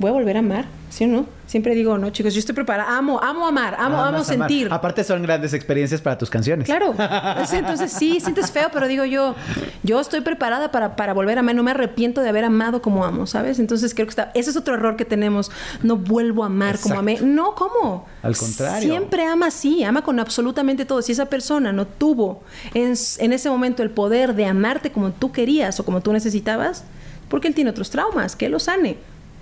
[0.00, 1.26] voy a volver a amar, ¿sí o no?
[1.46, 2.96] Siempre digo, no, chicos, yo estoy preparada.
[2.96, 4.24] Amo, amo amar, amo, amo amar.
[4.24, 4.68] sentir.
[4.70, 6.64] Aparte son grandes experiencias para tus canciones.
[6.64, 6.94] Claro.
[7.42, 9.34] Es- Entonces sí, sientes feo, pero digo yo,
[9.82, 11.54] yo estoy preparada para, para volver a amar.
[11.56, 13.58] No me arrepiento de haber amado como amo, ¿sabes?
[13.58, 15.50] Entonces creo que está, ese es otro error que tenemos.
[15.82, 17.18] No vuelvo a amar como amé.
[17.20, 18.06] No, ¿cómo?
[18.22, 18.88] Al contrario.
[18.88, 21.02] Siempre ama así, ama con absolutamente todo.
[21.02, 22.42] Si esa persona no tuvo
[22.74, 26.84] en, en ese momento el poder de amarte como tú querías o como tú necesitabas,
[27.28, 28.98] porque él tiene otros traumas, que él los sane.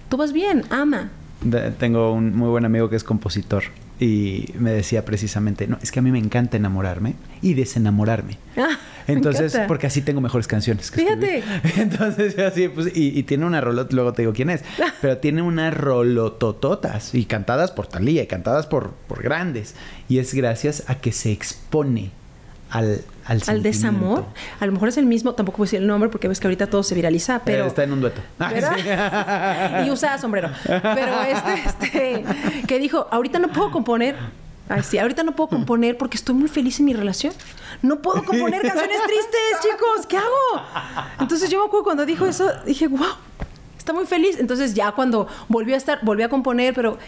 [0.08, 1.10] Tú vas bien, ama.
[1.42, 3.64] De- tengo un muy buen amigo que es compositor
[4.00, 8.38] y me decía precisamente, no, es que a mí me encanta enamorarme y desenamorarme.
[8.56, 8.76] Ah,
[9.08, 10.90] Entonces, porque así tengo mejores canciones.
[10.90, 11.38] que Fíjate.
[11.38, 11.72] escribir.
[11.78, 14.62] Entonces, así, pues, y, y tiene una rolota, luego te digo quién es,
[15.00, 19.74] pero tiene unas rolotototas y cantadas por Talía y cantadas por, por grandes.
[20.08, 22.10] Y es gracias a que se expone
[22.70, 24.24] al, al, Al desamor.
[24.58, 26.66] A lo mejor es el mismo, tampoco puedo decir el nombre porque ves que ahorita
[26.66, 27.64] todo se viraliza, pero...
[27.64, 28.20] Eh, está en un dueto.
[28.38, 29.84] ¿verdad?
[29.86, 30.50] y usa sombrero.
[30.64, 32.24] Pero este, este,
[32.66, 34.16] que dijo, ahorita no puedo componer
[34.70, 37.32] Ay, sí, ahorita no puedo componer porque estoy muy feliz en mi relación.
[37.80, 40.06] No puedo componer canciones tristes, chicos.
[40.06, 40.62] ¿Qué hago?
[41.20, 43.14] Entonces yo me acuerdo cuando dijo eso, dije, wow,
[43.78, 44.38] está muy feliz.
[44.38, 46.98] Entonces ya cuando volvió a estar, volvió a componer, pero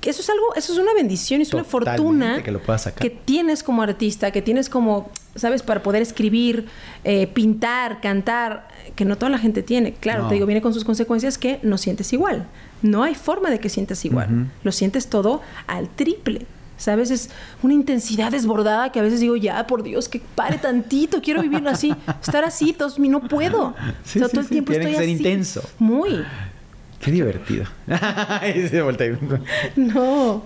[0.00, 3.00] que eso es algo, eso es una bendición, es una fortuna que lo puedas sacar.
[3.02, 6.66] que tienes como artista, que tienes como, sabes, para poder escribir,
[7.04, 9.92] eh, pintar, cantar, que no toda la gente tiene.
[9.94, 10.28] Claro, No.
[10.28, 12.46] te digo, viene con sus consecuencias que no sientes igual.
[12.82, 14.50] No hay forma de que sientas igual.
[14.64, 16.46] Lo sientes todo al triple.
[16.78, 17.10] ¿Sabes?
[17.10, 17.28] Es
[17.62, 21.68] una intensidad desbordada que a veces digo, ya, por Dios, que pare tantito, quiero vivir
[21.68, 23.74] así, estar así, todos, no puedo.
[24.02, 25.22] Sí, O sea, sí, todo el sí, tiempo tiene estoy que ser así.
[25.22, 25.62] intenso.
[25.78, 26.24] Muy.
[27.00, 27.64] Qué divertido.
[28.54, 29.16] Y se voltea.
[29.76, 30.42] No.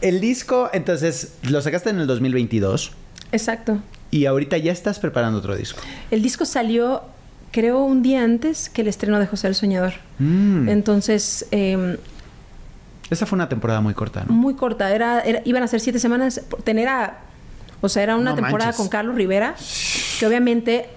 [0.00, 2.92] El disco, entonces, lo sacaste en el 2022
[3.32, 3.78] Exacto.
[4.10, 5.80] y ahorita ya estás preparando otro disco.
[6.10, 7.02] El disco salió,
[7.50, 9.94] creo, un día antes que el estreno de José el Soñador.
[10.20, 10.68] Mm.
[10.68, 11.98] Entonces, eh,
[13.10, 14.32] Esa fue una temporada muy corta, ¿no?
[14.32, 14.94] muy corta.
[14.94, 16.42] Era, era- iban a ser siete semanas.
[16.64, 17.18] Tener a.
[17.80, 18.76] O sea, era una No temporada manches.
[18.76, 19.54] con Carlos Rivera,
[20.18, 20.88] que obviamente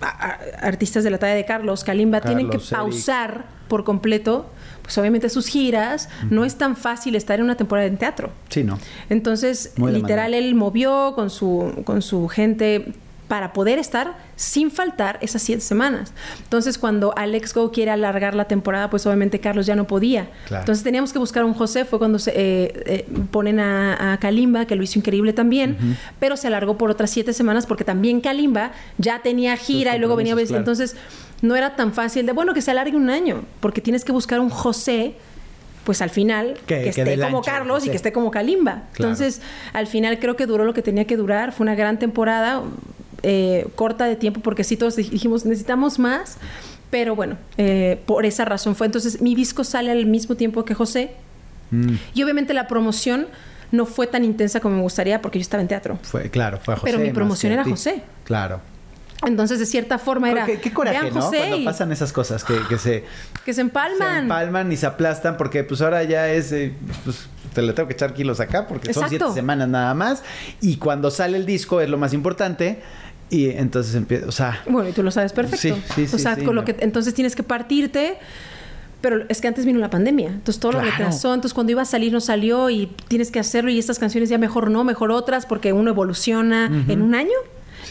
[0.00, 2.70] artistas de la talla de Carlos, Kalimba, tienen que Eric.
[2.70, 4.50] pausar por completo,
[4.82, 6.08] pues obviamente sus giras.
[6.30, 8.30] No es tan fácil estar en una temporada en teatro.
[8.48, 8.78] Sí, ¿no?
[9.08, 12.94] Entonces, Muy literal, él movió con su, con su gente
[13.30, 16.12] para poder estar sin faltar esas siete semanas.
[16.42, 20.28] Entonces, cuando Alex Go quiere alargar la temporada, pues obviamente Carlos ya no podía.
[20.48, 20.62] Claro.
[20.62, 21.84] Entonces, teníamos que buscar un José.
[21.84, 26.36] Fue cuando se eh, eh, ponen a, a Kalimba, que lo hizo increíble también, pero
[26.36, 30.34] se alargó por otras siete semanas porque también Kalimba ya tenía gira y luego venía...
[30.34, 30.56] claro.
[30.56, 30.96] Entonces,
[31.40, 34.40] no era tan fácil de, bueno, que se alargue un año, porque tienes que buscar
[34.40, 35.14] un José
[35.84, 38.82] pues al final Que- esté como ancho, Carlos y que esté como Kalimba.
[38.92, 39.12] Claro.
[39.12, 39.40] Entonces,
[39.72, 41.52] al final creo que duró lo que tenía que durar.
[41.52, 42.62] Fue una gran temporada,
[43.22, 46.36] eh, corta de tiempo, porque sí todos dijimos, necesitamos más.
[46.90, 48.86] Pero bueno, eh, por esa razón fue.
[48.86, 51.12] Entonces, mi disco sale al mismo tiempo que José.
[51.70, 51.94] Mm.
[52.14, 53.28] Y obviamente la promoción
[53.70, 55.98] no fue tan intensa como me gustaría porque yo estaba en teatro.
[56.02, 56.92] Fue, claro, fue a José.
[56.92, 57.62] Pero mi promoción era.
[57.64, 58.02] José.
[58.24, 58.60] Claro.
[59.24, 60.46] Entonces, de cierta forma era.
[60.46, 61.20] Qué, qué coraje, "Vean ¿no?
[61.20, 63.04] José", Cuando pasan esas cosas que, que se,
[63.44, 64.22] que se se empalman.
[64.24, 66.50] empalman y se aplastan porque pues ahora ya es...
[66.52, 66.72] eh,
[67.04, 70.22] pues, te le tengo que echar kilos acá porque son siete semanas nada más.
[70.60, 72.80] Y cuando sale el disco es lo más importante.
[73.30, 74.26] Y entonces empieza...
[74.26, 74.62] O sea...
[74.68, 75.76] Bueno, y tú lo sabes perfecto.
[75.76, 76.64] Sí, sí, sí, o sea, sí, con lo no.
[76.66, 78.18] que entonces tienes que partirte.
[79.00, 81.86] Pero es que antes vino la pandemia, entonces todo lo retrasó, entonces cuando iba a
[81.86, 85.46] salir no salió y tienes que hacerlo y estas canciones ya mejor no, mejor otras
[85.46, 87.32] porque uno evoluciona en un año.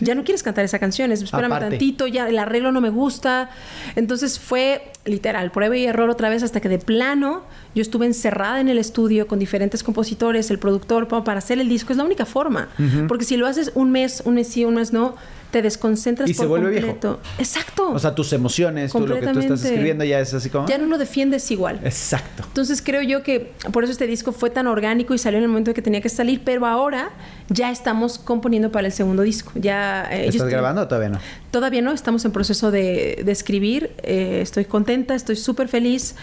[0.02, 1.70] Ya no quieres cantar esa canción, es, espérame Aparte.
[1.72, 3.50] tantito, ya el arreglo no me gusta.
[3.96, 7.44] Entonces fue literal, prueba y error otra vez hasta que de plano
[7.76, 11.70] yo estuve encerrada en el estudio con diferentes compositores, el productor, pa- para hacer el
[11.70, 11.92] disco.
[11.94, 12.70] Es la única forma.
[13.08, 15.16] Porque si lo haces un mes, un mes sí, un mes no,
[15.52, 16.88] te desconcentras Y se por vuelve viejo.
[16.88, 17.20] completo.
[17.39, 17.89] Exacto.
[17.91, 20.68] O sea, tus emociones, tú, lo que tú estás escribiendo ya es así como...
[20.68, 21.80] ya no lo defiendes igual.
[21.84, 22.43] Exacto.
[22.45, 25.50] Entonces creo yo que por eso este disco fue tan orgánico y salió en el
[25.50, 27.10] momento que tenía que salir, pero ahora
[27.50, 29.52] ya estamos componiendo para el segundo disco.
[29.56, 31.20] Ya eh, ¿Estás estoy- grabando o todavía no?
[31.52, 33.91] Todavía no, estamos en proceso de, de escribir.
[34.04, 36.16] Eh, estoy contenta, estoy súper feliz.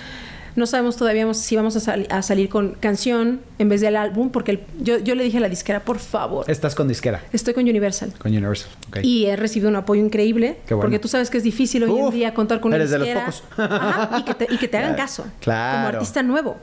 [0.57, 4.31] No sabemos todavía si vamos a, sal- a salir con canción en vez del álbum,
[4.31, 7.53] porque el- yo, yo le dije a la disquera, por favor, Estás con disquera, estoy
[7.55, 8.13] con Universal.
[8.19, 8.71] con Universal.
[8.89, 8.99] ok.
[9.03, 10.87] Y he recibido un apoyo increíble, Qué bueno.
[10.87, 12.99] porque tú sabes que es difícil hoy Uf, en día contar con una eres de
[12.99, 13.27] los disquera.
[13.27, 13.43] pocos.
[13.59, 15.27] Ajá, y que te, y que te hagan caso.
[15.41, 15.77] claro.
[15.77, 16.57] Como artista nuevo.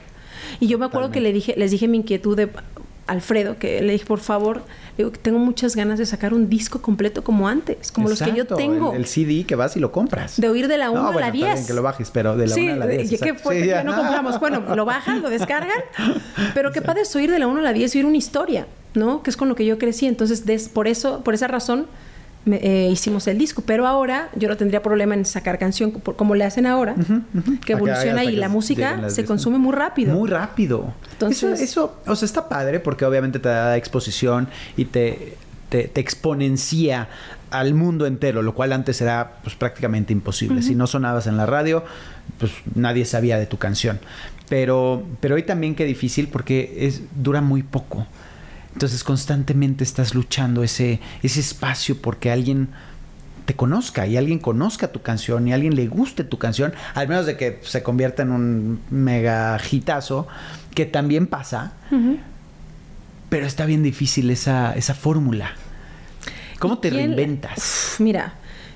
[0.60, 2.50] Y yo me acuerdo que le dije, les dije mi inquietud de
[3.08, 4.64] Alfredo, que le dije, por favor,
[4.98, 8.26] digo que tengo muchas ganas de sacar un disco completo como antes, como los que
[8.32, 8.92] yo Exacto, tengo.
[8.94, 10.40] El, el CD que vas y lo compras.
[10.40, 11.68] De oír de la 1 No, a bueno, la está bien 10.
[11.68, 13.06] que lo bajes, pero de la sí, 1 a la 10.
[13.06, 13.44] ¿y ¿Qué exacto.
[13.44, 13.62] fue?
[13.62, 14.40] Sí, ya no compramos.
[14.40, 15.78] Bueno, lo bajan, lo descargan.
[16.54, 18.68] Pero qué padre es oír de la 1 a la 10 y oír una historia,
[18.94, 19.24] ¿no?
[19.24, 20.06] Que es con lo que yo crecí.
[20.06, 21.88] Entonces, des- por eso, por esa razón,
[22.46, 23.64] me- eh, hicimos el disco.
[23.66, 26.96] Pero ahora yo no tendría problema en sacar canción como le hacen ahora,
[27.66, 30.14] que evoluciona y que la música se consume muy rápido.
[30.16, 30.94] Muy rápido.
[31.14, 35.36] Entonces- eso, eso, o sea, está padre porque obviamente te da exposición y te,
[35.70, 37.08] te, te exponencia
[37.52, 40.62] al mundo entero, lo cual antes era pues, prácticamente imposible.
[40.64, 41.84] Si no sonabas en la radio,
[42.40, 44.00] pues nadie sabía de tu canción.
[44.50, 48.08] Pero, pero hoy también qué difícil porque es, dura muy poco.
[48.74, 52.70] Entonces constantemente estás luchando ese, ese espacio porque alguien
[53.46, 57.26] te conozca y alguien conozca tu canción y alguien le guste tu canción, al menos
[57.26, 60.28] de que se convierta en un mega hitazo,
[60.74, 61.74] que también pasa,
[63.30, 65.52] pero está bien difícil esa, esa fórmula.
[66.60, 67.58] ¿Cómo ¿Y te quién- reinventas?
[67.58, 68.34] Uf, mira,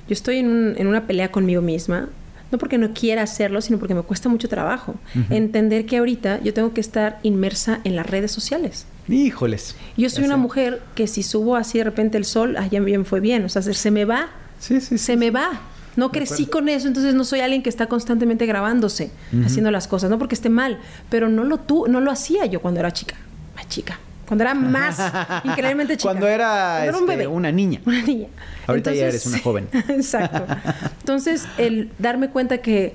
[0.08, 2.10] yo estoy en, un- en una pelea conmigo misma.
[2.52, 4.96] No porque no quiera hacerlo, sino porque me cuesta mucho trabajo.
[5.30, 8.86] Entender que ahorita yo tengo que estar inmersa en las redes sociales.
[9.08, 9.76] Híjoles.
[9.98, 13.04] Yo soy una mujer que si subo así de repente el sol, ah, ya me
[13.04, 13.44] fue bien.
[13.46, 14.30] O sea, se, se me va.
[14.60, 14.98] Sí, sí, sí.
[14.98, 15.62] se me va.
[15.98, 19.10] No crecí con eso, entonces no soy alguien que está constantemente grabándose,
[19.44, 20.12] haciendo las cosas.
[20.12, 20.80] No porque esté mal,
[21.10, 23.16] pero no lo, tu, no lo hacía yo cuando era chica.
[23.56, 24.00] Más chica.
[24.28, 25.00] Cuando era más
[25.44, 26.10] increíblemente chica.
[26.12, 27.28] Cuando era, Cuando un este, bebé.
[27.28, 27.82] una niña.
[27.86, 28.28] Una niña.
[28.68, 29.70] Ahorita ya eres una joven.
[29.90, 30.46] Exacto.
[31.00, 32.94] Entonces, el darme cuenta que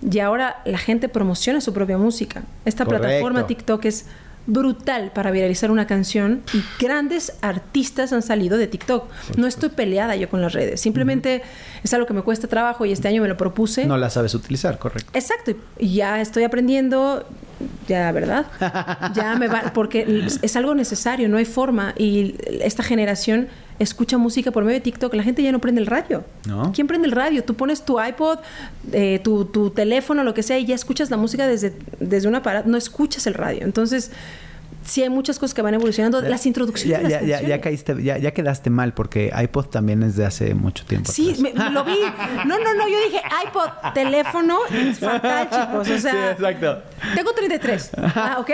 [0.00, 2.42] ya ahora la gente promociona su propia música.
[2.64, 3.06] Esta Correcto.
[3.06, 4.06] plataforma TikTok es
[4.46, 9.04] brutal para viralizar una canción y grandes artistas han salido de TikTok.
[9.36, 11.42] No estoy peleada yo con las redes, simplemente
[11.84, 13.86] es algo que me cuesta trabajo y este año me lo propuse.
[13.86, 15.10] No la sabes utilizar, correcto.
[15.12, 17.26] Exacto, y ya estoy aprendiendo,
[17.88, 18.46] ya, ¿verdad?
[19.14, 21.94] Ya me va, porque es algo necesario, no hay forma.
[21.96, 23.48] Y esta generación
[23.78, 26.24] escucha música por medio de TikTok, la gente ya no prende el radio.
[26.46, 26.72] ¿No?
[26.72, 27.42] ¿Quién prende el radio?
[27.44, 28.38] Tú pones tu iPod,
[28.92, 32.34] eh, tu, tu teléfono, lo que sea, y ya escuchas la música desde, desde un
[32.34, 33.62] aparato, no escuchas el radio.
[33.62, 34.10] Entonces,
[34.84, 36.20] sí hay muchas cosas que van evolucionando.
[36.22, 37.08] Las introducciones.
[37.26, 41.10] Ya, las caíste, ya, ya quedaste mal porque iPod también es de hace mucho tiempo.
[41.12, 41.98] Sí, me, lo vi.
[42.46, 44.58] No, no, no, yo dije iPod, teléfono,
[44.98, 45.88] fatal, chicos.
[45.88, 46.82] O sea, Sí, exacto.
[47.14, 47.90] tengo 33.
[48.14, 48.50] Ah, ¿ok?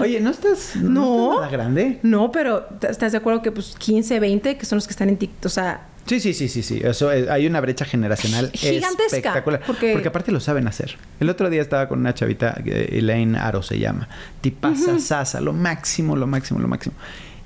[0.00, 0.90] Oye, ¿no estás, no.
[0.90, 1.24] No.
[1.32, 1.98] estás nada grande?
[2.02, 5.08] No, pero ¿t- ¿estás de acuerdo que pues 15, 20, que son los que están
[5.08, 5.46] en TikTok?
[5.46, 6.80] O sea, Sí, sí, sí, sí, sí.
[6.84, 9.60] Eso es- hay una brecha generacional Gigantesca, espectacular.
[9.66, 10.08] porque- Porque...
[10.08, 10.96] aparte lo saben hacer.
[11.20, 14.08] El otro día estaba con una chavita, eh, Elaine Aro se llama.
[14.40, 16.94] Tipaza sasa, lo máximo, lo máximo, lo máximo.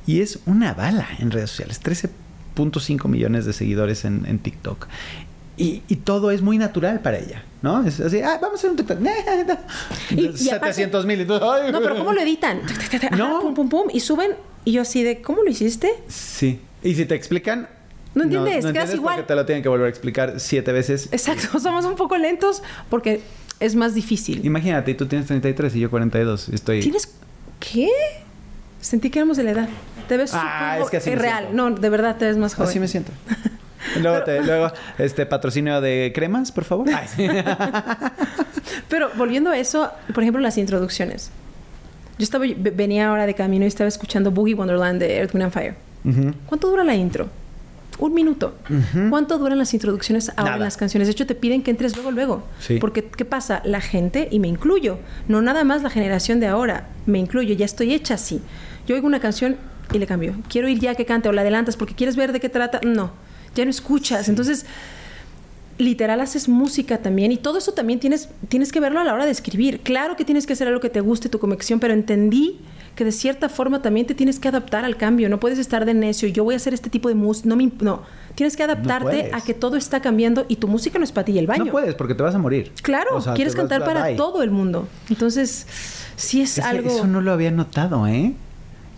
[0.07, 1.81] Y es una bala en redes sociales.
[1.83, 4.87] 13.5 millones de seguidores en, en TikTok.
[5.57, 7.85] Y, y todo es muy natural para ella, ¿no?
[7.87, 8.99] Es así, ah, vamos a hacer un TikTok.
[10.11, 11.27] Y- y aparte- 700 mil.
[11.27, 12.61] no, pero ¿cómo lo editan?
[12.63, 13.41] Ajá, No.
[13.41, 13.89] Pum, pum, pum.
[13.93, 14.33] Y suben.
[14.65, 15.91] Y yo así de, ¿cómo lo hiciste?
[16.09, 16.61] Sí.
[16.83, 17.69] Y si te explican...
[18.15, 19.27] No entiendes, quedas entiendes igual.
[19.27, 21.09] Te lo tienen que volver a explicar siete veces.
[21.13, 23.21] Exacto, somos un poco lentos porque
[23.61, 24.45] es más difícil.
[24.45, 26.49] Imagínate, tú tienes 33 y yo 42.
[26.49, 26.81] Estoy...
[26.81, 27.13] ¿Tienes
[27.61, 27.89] qué?
[28.81, 29.69] Sentí que éramos de la edad.
[30.09, 31.45] Te ves Ah, es que así me real.
[31.45, 31.71] siento.
[31.71, 32.69] No, de verdad te ves más joven.
[32.71, 33.13] Así me siento.
[34.01, 36.89] luego, te- luego, este patrocinio de cremas, por favor.
[36.93, 37.27] Ay, sí.
[38.89, 41.31] Pero volviendo a eso, por ejemplo, las introducciones.
[42.19, 45.45] Yo estaba ve- venía ahora de camino y estaba escuchando Boogie Wonderland de Earth, Wind
[45.45, 45.75] and Fire.
[46.47, 47.29] ¿Cuánto dura la intro?
[48.01, 48.55] Un minuto.
[49.11, 51.07] ¿Cuánto duran las introducciones ahora en las canciones?
[51.07, 52.43] De hecho, te piden que entres luego, luego.
[52.59, 52.79] Sí.
[52.79, 53.61] Porque, ¿qué pasa?
[53.65, 54.99] La gente, y me incluyo,
[55.29, 58.41] no nada más la generación de ahora, me incluyo, ya estoy hecha así.
[58.87, 59.57] Yo oigo una canción
[59.93, 60.35] y le cambio.
[60.49, 62.81] Quiero ir ya que cante o la adelantas porque quieres ver de qué trata.
[62.83, 63.13] No,
[63.55, 64.29] ya no escuchas.
[64.29, 64.65] Entonces,
[65.79, 69.27] literal haces música también y todo eso también tienes, tienes que verlo a la hora
[69.27, 69.81] de escribir.
[69.81, 72.61] Claro que tienes que hacer algo que te guste, tu conexión, pero entendí
[72.95, 75.29] que de cierta forma también te tienes que adaptar al cambio.
[75.29, 77.49] No puedes estar de necio, yo voy a hacer este tipo de música.
[77.49, 78.03] No, me no,
[78.35, 81.33] tienes que adaptarte a que todo está cambiando y tu música no es para ti
[81.33, 81.65] y el baño.
[81.67, 82.73] No puedes porque te vas a morir.
[82.83, 84.17] Claro, O sea, quieres cantar para bye.
[84.17, 84.89] todo el mundo.
[85.09, 85.67] Entonces,
[86.17, 86.91] sí es Ese- algo...
[86.91, 88.35] Eso no lo había notado, ¿eh?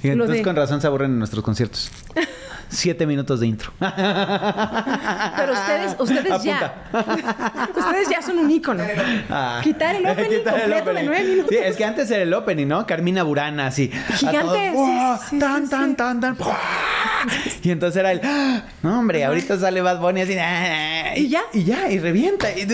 [0.02, 1.90] Y entonces de- con razón se aburren en nuestros conciertos.
[2.72, 3.70] Siete minutos de intro.
[3.78, 6.74] Pero ustedes, ustedes ya.
[7.76, 8.82] ustedes ya son un ícono.
[9.28, 9.60] Ah.
[9.62, 11.50] Quitar el opening Quitar el completo de nueve minutos.
[11.50, 12.86] Sí, es que antes era el opening, ¿no?
[12.86, 13.90] Carmina Burana, así.
[14.16, 16.36] Gigante, sí, sí, tan, tan, tan, tan.
[17.62, 18.22] Y entonces era el.
[18.24, 18.62] ¡ah!
[18.82, 20.36] No, hombre, ahorita sale Bad Bunny así.
[20.38, 21.12] ¡ah!
[21.14, 21.42] Y ya.
[21.52, 22.50] Y ya, y revienta.
[22.52, 22.66] Y,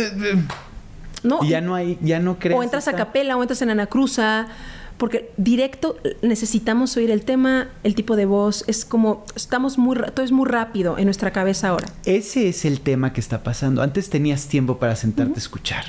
[1.24, 2.56] No, y ya no hay, ya no crees.
[2.56, 4.46] o entras a capela o entras en Anacruza,
[4.98, 10.24] porque directo necesitamos oír el tema, el tipo de voz, es como estamos muy todo
[10.24, 11.88] es muy rápido en nuestra cabeza ahora.
[12.04, 13.80] Ese es el tema que está pasando.
[13.80, 15.84] Antes tenías tiempo para sentarte a escuchar.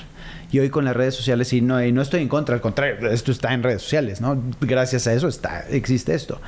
[0.51, 3.09] Y hoy con las redes sociales, y no, y no estoy en contra, al contrario,
[3.11, 4.41] esto está en redes sociales, ¿no?
[4.61, 6.41] Gracias a eso está, existe esto.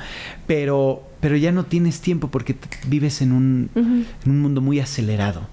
[0.48, 2.56] Pero, pero ya no tienes tiempo porque
[2.88, 5.46] vives en un, en un mundo muy acelerado,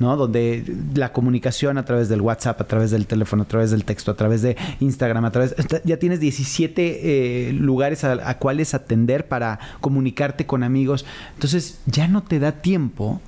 [0.00, 0.16] ¿no?
[0.16, 4.10] Donde la comunicación a través del WhatsApp, a través del teléfono, a través del texto,
[4.10, 5.54] a través de Instagram, a través...
[5.84, 11.04] Ya tienes 17 eh, lugares a, a cuales atender para comunicarte con amigos.
[11.34, 13.20] Entonces ya no te da tiempo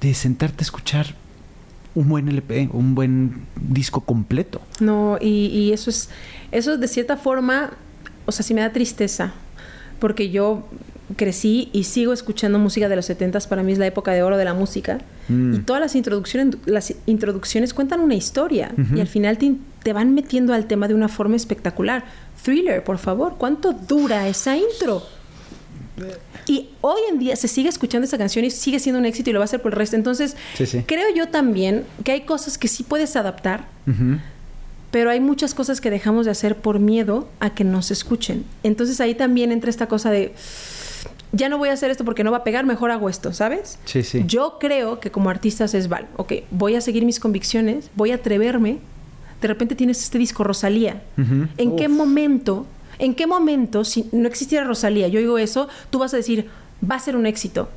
[0.00, 1.14] de sentarte a escuchar
[1.96, 4.60] un buen LP, un buen disco completo.
[4.80, 6.10] No, y, y eso es,
[6.52, 7.72] eso de cierta forma,
[8.26, 9.32] o sea, sí me da tristeza,
[9.98, 10.66] porque yo
[11.16, 14.36] crecí y sigo escuchando música de los 70 para mí es la época de oro
[14.36, 14.98] de la música.
[15.28, 15.54] Mm.
[15.54, 20.14] Y todas las introducciones, las introducciones cuentan una historia y al final te, te van
[20.14, 22.04] metiendo al tema de una forma espectacular.
[22.44, 25.02] Thriller, por favor, ¿cuánto dura esa intro?
[26.46, 29.32] Y hoy en día se sigue escuchando esa canción y sigue siendo un éxito y
[29.32, 29.96] lo va a hacer por el resto.
[29.96, 30.82] Entonces, Sí, sí.
[30.86, 34.18] creo yo también que hay cosas que sí puedes adaptar, Ujú.
[34.90, 38.44] Pero hay muchas cosas que dejamos de hacer por miedo a que nos escuchen.
[38.62, 40.34] Entonces ahí también entra esta cosa de,
[41.32, 43.78] ya no voy a hacer esto porque no va a pegar, mejor hago esto, ¿sabes?
[43.84, 44.24] Sí, sí.
[44.26, 48.16] Yo creo que como artistas es, vale, ok, voy a seguir mis convicciones, voy a
[48.16, 48.78] atreverme.
[49.40, 51.02] De repente tienes este disco Rosalía.
[51.58, 52.66] ¿En qué momento,
[52.98, 56.48] en qué momento, si no existiera Rosalía, yo digo eso, tú vas a decir,
[56.88, 57.68] va a ser un éxito?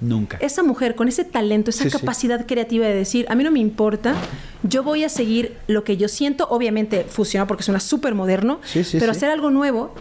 [0.00, 0.36] Nunca.
[0.40, 1.98] esa mujer con ese talento, esa Sí, sí.
[1.98, 4.14] capacidad creativa de decir, a mí no me importa,
[4.62, 8.82] yo voy a seguir lo que yo siento, obviamente fusionado porque suena súper moderno, Sí,
[8.98, 9.94] pero hacer algo nuevo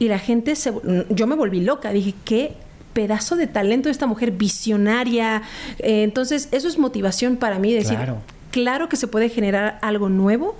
[0.00, 0.72] Y la gente se...
[1.10, 1.90] Yo me volví loca.
[1.92, 2.54] Dije, ¿qué
[2.92, 5.42] pedazo de talento de esta mujer visionaria?
[5.80, 7.72] Eh, entonces, eso es motivación para mí.
[7.72, 8.18] Decir, Claro.
[8.52, 10.54] claro que se puede generar algo nuevo,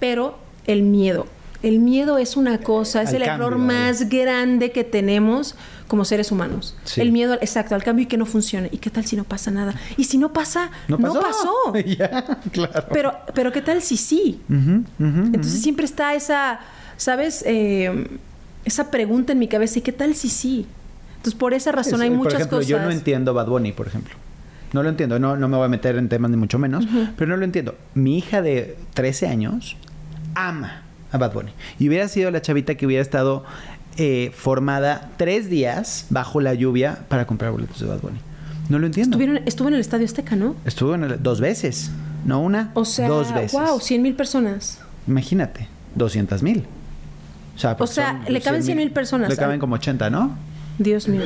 [0.00, 0.36] pero
[0.66, 1.26] el miedo.
[1.62, 5.54] El miedo es una cosa, es el cambio, error más grande que tenemos
[5.88, 6.74] como seres humanos.
[6.84, 7.00] Sí.
[7.00, 8.68] El miedo, exacto, al cambio y que no funcione.
[8.72, 9.74] ¿Y qué tal si no pasa nada?
[9.96, 11.52] Y si no pasa, no, pasó.
[12.52, 12.86] claro.
[12.92, 14.40] Pero, pero ¿qué tal si sí?
[14.98, 16.60] Entonces siempre está esa,
[16.96, 17.42] ¿sabes?
[17.46, 18.08] Eh,
[18.64, 20.66] esa pregunta en mi cabeza, ¿y qué tal si sí?
[21.16, 22.68] Entonces por esa razón Es- hay por muchas ejemplo, cosas.
[22.68, 24.14] yo no entiendo Bad Bunny, por ejemplo.
[24.72, 26.86] No lo entiendo, no, no me voy a meter en temas ni mucho menos,
[27.16, 27.74] pero no lo entiendo.
[27.94, 29.76] Mi hija de 13 años
[30.34, 30.82] ama
[31.12, 31.50] a Bad Bunny.
[31.78, 33.44] Y hubiera sido la chavita que hubiera estado
[33.96, 38.18] eh, formada tres días bajo la lluvia para comprar boletos de Bad Bunny.
[38.68, 39.16] No lo entiendo.
[39.16, 40.54] Estuvieron, estuvo en el Estadio Azteca, ¿no?
[40.64, 41.90] Estuvo en el- dos veces,
[42.24, 43.52] no una, O sea, dos veces.
[43.52, 44.78] wow, 100 mil personas.
[45.08, 46.64] Imagínate, 200 mil.
[47.56, 49.28] O sea, porque sea, le caben 100,000 personas.
[49.28, 50.36] Le caben como 80, ¿no?
[50.82, 51.24] Dios mío.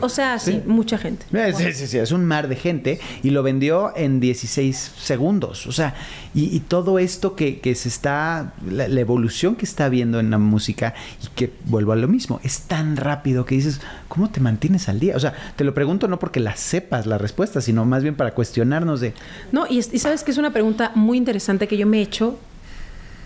[0.00, 0.62] O sea, sí, Sí.
[0.66, 1.26] mucha gente.
[1.32, 1.52] Eh.
[1.52, 5.66] Sí, sí, sí, es un mar de gente y lo vendió en 16 segundos.
[5.66, 5.94] O sea,
[6.32, 10.30] y, y todo esto que, que se está, la, la evolución que está viendo en
[10.30, 14.38] la música y que vuelvo a lo mismo, es tan rápido que dices, ¿cómo te
[14.38, 15.16] mantienes al día?
[15.16, 18.30] O sea, te lo pregunto no porque la sepas la respuesta, sino más bien para
[18.32, 19.12] cuestionarnos de,
[19.50, 22.38] No, y, y sabes que es una pregunta muy interesante que yo me he hecho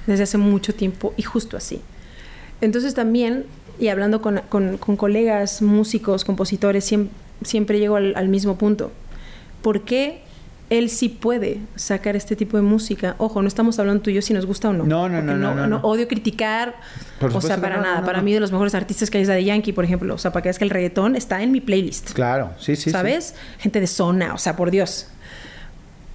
[0.07, 1.83] desde hace mucho tiempo y justo así.
[2.63, 3.45] Entonces también,
[3.79, 7.09] y hablando con, con- con colegas, músicos, compositores, siem-
[7.45, 8.91] siempre, llego al, al mismo punto.
[9.63, 10.23] ¿Por qué
[10.71, 13.15] él sí puede sacar este tipo de música?
[13.19, 14.85] Ojo, no estamos hablando tú y yo si nos gusta o no.
[14.85, 15.79] No, no, no, no, no, no.
[15.79, 16.75] Odio criticar.
[17.21, 18.05] O sea, para no, nada.
[18.05, 20.15] para mí de los mejores artistas que hay es de Yankee, por ejemplo.
[20.15, 22.13] O sea, para que veas que el reggaetón está en mi playlist.
[22.13, 22.83] claro, sí, sí.
[22.85, 22.91] sí.
[22.91, 23.35] ¿Sabes?
[23.59, 25.07] Gente de zona, o sea, por Dios.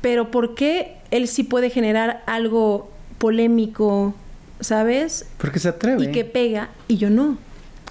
[0.02, 4.14] Pero ¿por qué él sí puede generar algo polémico,
[4.60, 5.26] ¿sabes?
[5.38, 6.04] Porque se atreve.
[6.06, 7.38] Y que pega y yo no.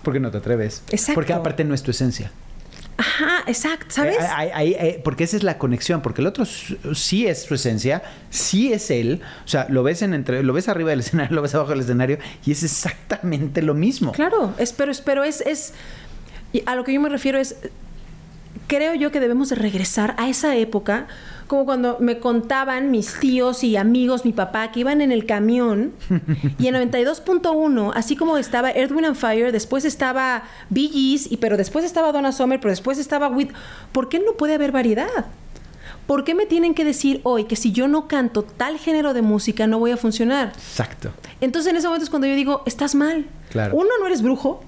[0.02, 0.82] Porque no te atreves.
[0.90, 1.14] Exacto.
[1.14, 2.30] Porque aparte no es tu esencia.
[2.98, 4.16] Ajá, exacto, ¿sabes?
[4.16, 8.02] Eh, ahí- ahí- porque esa es la conexión, porque el otro sí es su esencia,
[8.30, 11.42] sí es él, o sea, lo ves en entre, lo ves arriba del escenario, lo
[11.42, 14.12] ves abajo del escenario y es exactamente lo mismo.
[14.12, 15.72] Claro, es, pero, pero es, es.
[16.66, 17.56] a lo que yo me refiero es.
[18.72, 21.06] Creo yo que debemos de regresar a esa época,
[21.46, 25.92] como cuando me contaban mis tíos y amigos, mi papá, que iban en el camión
[26.58, 31.58] y en 92.1, así como estaba Wind and Fire, después estaba Bee Gees, y, pero
[31.58, 33.50] después estaba Donna Summer, pero después estaba With...
[33.92, 35.26] ¿Por qué no puede haber variedad?
[36.06, 39.20] ¿Por qué me tienen que decir hoy que si yo no canto tal género de
[39.20, 40.48] música no voy a funcionar?
[40.56, 41.10] Exacto.
[41.42, 43.26] Entonces en ese momento es cuando yo digo, estás mal.
[43.50, 43.76] Claro.
[43.76, 44.64] Uno, no eres brujo.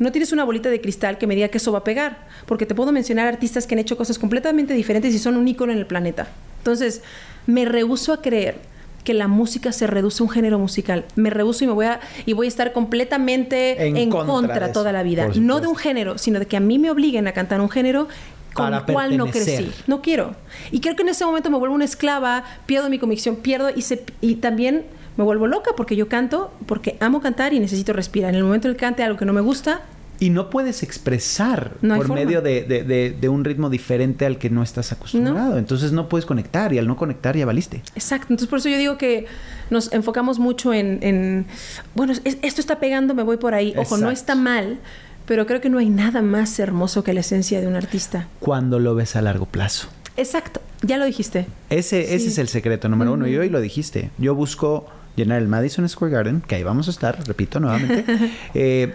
[0.00, 2.26] No tienes una bolita de cristal que me diga que eso va a pegar.
[2.46, 5.72] Porque te puedo mencionar artistas que han hecho cosas completamente diferentes y son un ícono
[5.72, 6.26] en el planeta.
[6.58, 7.02] Entonces,
[7.46, 8.56] me rehuso a creer
[9.04, 11.04] que la música se reduce a un género musical.
[11.16, 14.90] Me rehuso y me voy a, y voy a estar completamente En en, contra toda
[14.90, 15.28] la vida.
[15.36, 18.08] No de un género, sino de que a mí me obliguen a cantar un género
[18.54, 19.70] con el cual no crecí.
[19.86, 20.34] No quiero.
[20.70, 23.82] Y creo que en ese momento me vuelvo una esclava, pierdo mi convicción, pierdo y,
[23.82, 24.84] se, y también
[25.16, 28.30] me vuelvo loca porque yo canto, porque amo cantar y necesito respirar.
[28.30, 29.82] En el momento en que cante algo que no me gusta,
[30.22, 32.22] Y no puedes expresar No por forma.
[32.22, 35.56] medio de, de- de- de un ritmo diferente al que no estás acostumbrado.
[35.56, 37.82] Entonces no puedes conectar y al no conectar ya valiste.
[37.94, 38.26] exacto.
[38.28, 39.24] Entonces por eso yo digo que
[39.70, 41.46] nos enfocamos mucho en, en,
[41.94, 43.72] bueno, es- esto está pegando, me voy por ahí.
[43.78, 44.78] Ojo, no está mal,
[45.24, 48.28] pero creo que no hay nada más hermoso que la esencia de un artista.
[48.40, 49.88] Cuando lo ves a largo plazo.
[50.18, 51.46] Exacto, ya lo dijiste.
[51.70, 53.26] Ese, ese es el secreto número uno.
[53.26, 54.10] Y hoy lo dijiste.
[54.18, 54.86] Yo busco
[55.20, 58.04] llenar el Madison Square Garden, que ahí vamos a estar, repito nuevamente.
[58.54, 58.94] eh,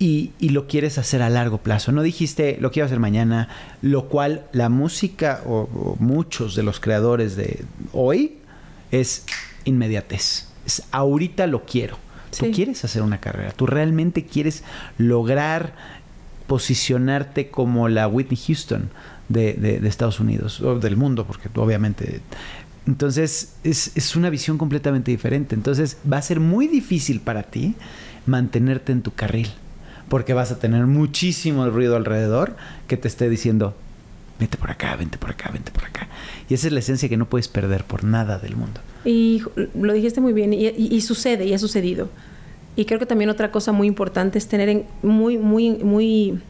[0.00, 1.90] y, y lo quieres hacer a largo plazo.
[1.90, 3.48] No dijiste lo quiero hacer mañana,
[3.82, 8.36] lo cual la música o, o muchos de los creadores de hoy
[8.92, 9.24] es
[9.64, 10.46] inmediatez.
[10.66, 11.98] Es ahorita lo quiero.
[12.38, 14.62] Tú quieres hacer una carrera, tú realmente quieres
[14.98, 15.72] lograr
[16.46, 18.90] posicionarte como la Whitney Houston
[19.28, 22.20] de, de- de Estados Unidos o del mundo, porque tú obviamente...
[22.88, 25.54] Entonces es, es una visión completamente diferente.
[25.54, 27.74] Entonces va a ser muy difícil para ti
[28.26, 29.48] mantenerte en tu carril,
[30.08, 32.56] porque vas a tener muchísimo ruido alrededor
[32.88, 33.74] que te esté diciendo,
[34.40, 36.08] vente por acá, vente por acá, vente por acá.
[36.48, 38.80] Y esa es la esencia que no puedes perder por nada del mundo.
[39.04, 39.42] Y
[39.78, 42.08] lo dijiste muy bien, y, y- y sucede, y ha sucedido.
[42.74, 46.40] Y creo que también otra cosa muy importante es tener en- muy, muy, muy,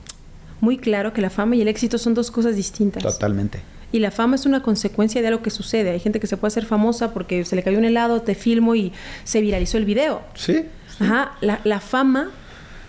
[0.60, 3.02] muy claro que la fama y el éxito son dos cosas distintas.
[3.02, 3.60] Totalmente.
[3.90, 5.90] Y la fama es una consecuencia de algo que sucede.
[5.90, 8.74] Hay gente que se puede hacer famosa porque se le cayó un helado, te filmo
[8.74, 8.92] y
[9.24, 10.20] se viralizó el video.
[10.34, 10.66] Sí.
[11.00, 12.30] Ajá, la, la fama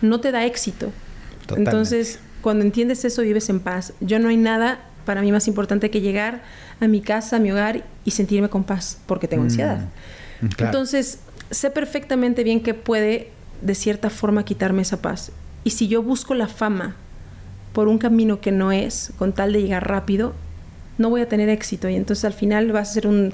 [0.02, 0.92] no te da éxito.
[1.42, 1.70] Totalmente.
[1.72, 3.94] Entonces, cuando entiendes eso, vives en paz.
[4.02, 6.42] Yo no hay nada para mí más importante que llegar
[6.82, 9.80] a mi casa, a mi hogar y sentirme con paz, porque tengo Mm, ansiedad.
[10.42, 10.66] mm, claro.
[10.72, 11.20] Entonces,
[11.50, 13.30] sé perfectamente bien que puede
[13.62, 15.32] de cierta forma quitarme esa paz.
[15.64, 16.96] Y si yo busco la fama
[17.74, 20.34] por un camino que no es, con tal de llegar rápido,
[21.00, 21.90] no voy a tener éxito.
[21.90, 23.34] Y entonces al final va a ser un,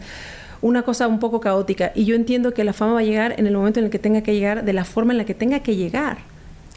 [0.61, 1.91] una cosa un poco caótica.
[1.93, 3.99] Y yo entiendo que la fama va a llegar en el momento en el que
[3.99, 6.19] tenga que llegar, de la forma en la que tenga que llegar.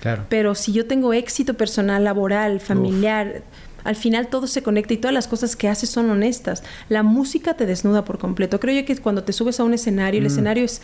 [0.01, 0.25] Claro.
[0.29, 3.43] Pero si yo tengo éxito personal, laboral, familiar,
[3.85, 6.63] al final todo se conecta y todas las cosas que haces son honestas.
[6.89, 8.61] La música te desnuda por completo.
[8.61, 10.31] Creo yo que cuando te subes a un escenario, el Mm.
[10.31, 10.83] escenario es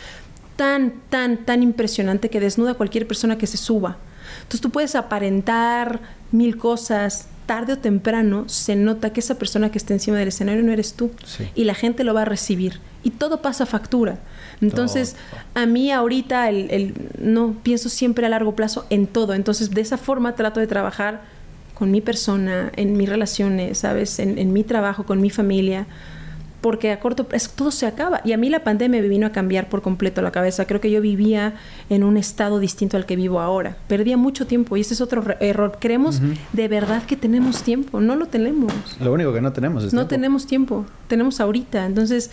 [0.57, 3.99] tan, tan, tan impresionante que desnuda a cualquier persona que se suba.
[4.39, 6.01] Entonces tú puedes aparentar
[6.33, 10.63] mil cosas, tarde o temprano se nota que esa persona que está encima del escenario
[10.63, 11.11] no eres tú.
[11.25, 11.49] Sí.
[11.55, 12.81] Y la gente lo va a recibir.
[13.03, 14.19] Y todo pasa factura.
[14.61, 15.17] Entonces,
[15.55, 19.35] a mí ahorita el, el- no pienso siempre a largo plazo en todo.
[19.35, 21.23] Entonces, de esa forma trato de trabajar
[21.75, 24.19] con mi persona, en mis relaciones, ¿sabes?
[24.21, 25.87] En, en mi trabajo, con mi familia.
[26.65, 28.23] Porque a corto plazo todo se acaba.
[28.25, 30.67] Y a mí la pandemia me vino a cambiar por completo la cabeza.
[30.67, 31.53] Creo que yo vivía
[31.91, 33.77] en un estado distinto al que vivo ahora.
[33.87, 35.77] Perdía mucho tiempo y ese es otro error.
[35.79, 36.23] Creemos
[36.55, 38.01] de verdad que tenemos tiempo.
[38.01, 38.73] No lo tenemos.
[38.99, 40.09] Lo único que no tenemos es No tiempo.
[40.09, 41.85] tenemos tiempo, tenemos ahorita.
[41.85, 42.31] Entonces,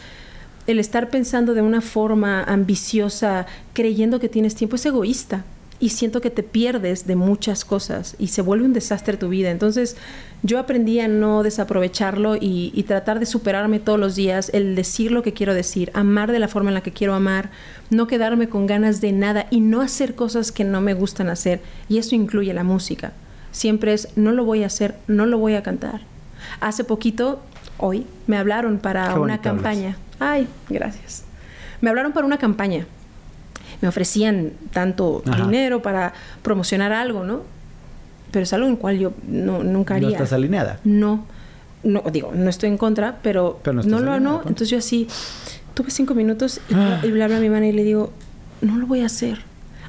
[0.66, 5.44] el estar pensando de una forma ambiciosa, creyendo que tienes tiempo, es egoísta.
[5.82, 9.50] Y siento que te pierdes de muchas cosas y se vuelve un desastre tu vida.
[9.50, 9.98] Entonces,
[10.44, 15.12] yo aprendí a no desaprovecharlo y, y tratar de superarme todos los días, el decir
[15.12, 17.50] lo que quiero decir, amar de la forma en la que quiero amar,
[17.90, 21.62] no quedarme con ganas de nada y no hacer cosas que no me gustan hacer.
[21.90, 23.14] Y eso incluye la música.
[23.52, 26.02] Siempre es, no lo voy a hacer, no lo voy a cantar.
[26.60, 27.42] Hace poquito,
[27.80, 29.40] hoy, me hablaron para Qué una hablas.
[29.40, 29.98] campaña.
[30.20, 31.24] Ay, gracias.
[31.82, 32.86] Me hablaron para una campaña.
[33.82, 35.44] Me ofrecían tanto Ajá.
[35.46, 36.14] dinero para
[36.44, 37.42] promocionar algo, ¿no?
[38.32, 40.10] Pero es algo en cual yo no, nunca haría.
[40.10, 40.80] No estás alineada.
[40.84, 41.26] No,
[41.84, 44.34] no, digo, no estoy en contra, pero, Pero no lo no.
[44.36, 44.50] punto.
[44.50, 45.08] Entonces yo así,
[45.74, 47.02] tuve cinco minutos y, Ah.
[47.04, 48.12] y le hablo a mi hermana y le digo,
[48.62, 49.40] no lo voy a hacer.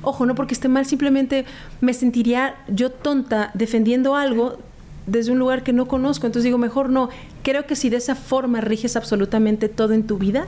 [0.03, 1.45] Ojo, no porque esté mal, simplemente
[1.81, 4.59] me sentiría yo tonta defendiendo algo
[5.07, 6.27] desde un lugar que no conozco.
[6.27, 7.11] Entonces digo, mejor no.
[7.45, 10.47] Creo que si de esa forma riges absolutamente todo en tu vida,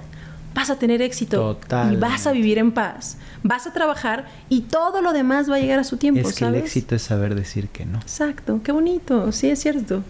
[0.54, 1.58] vas a tener éxito
[1.90, 3.16] y vas a vivir en paz.
[3.42, 6.40] Vas a trabajar y todo lo demás va a llegar a su tiempo, es que
[6.40, 6.60] ¿sabes?
[6.60, 7.98] el éxito es saber decir que no.
[7.98, 10.02] Exacto, qué bonito, sí es cierto.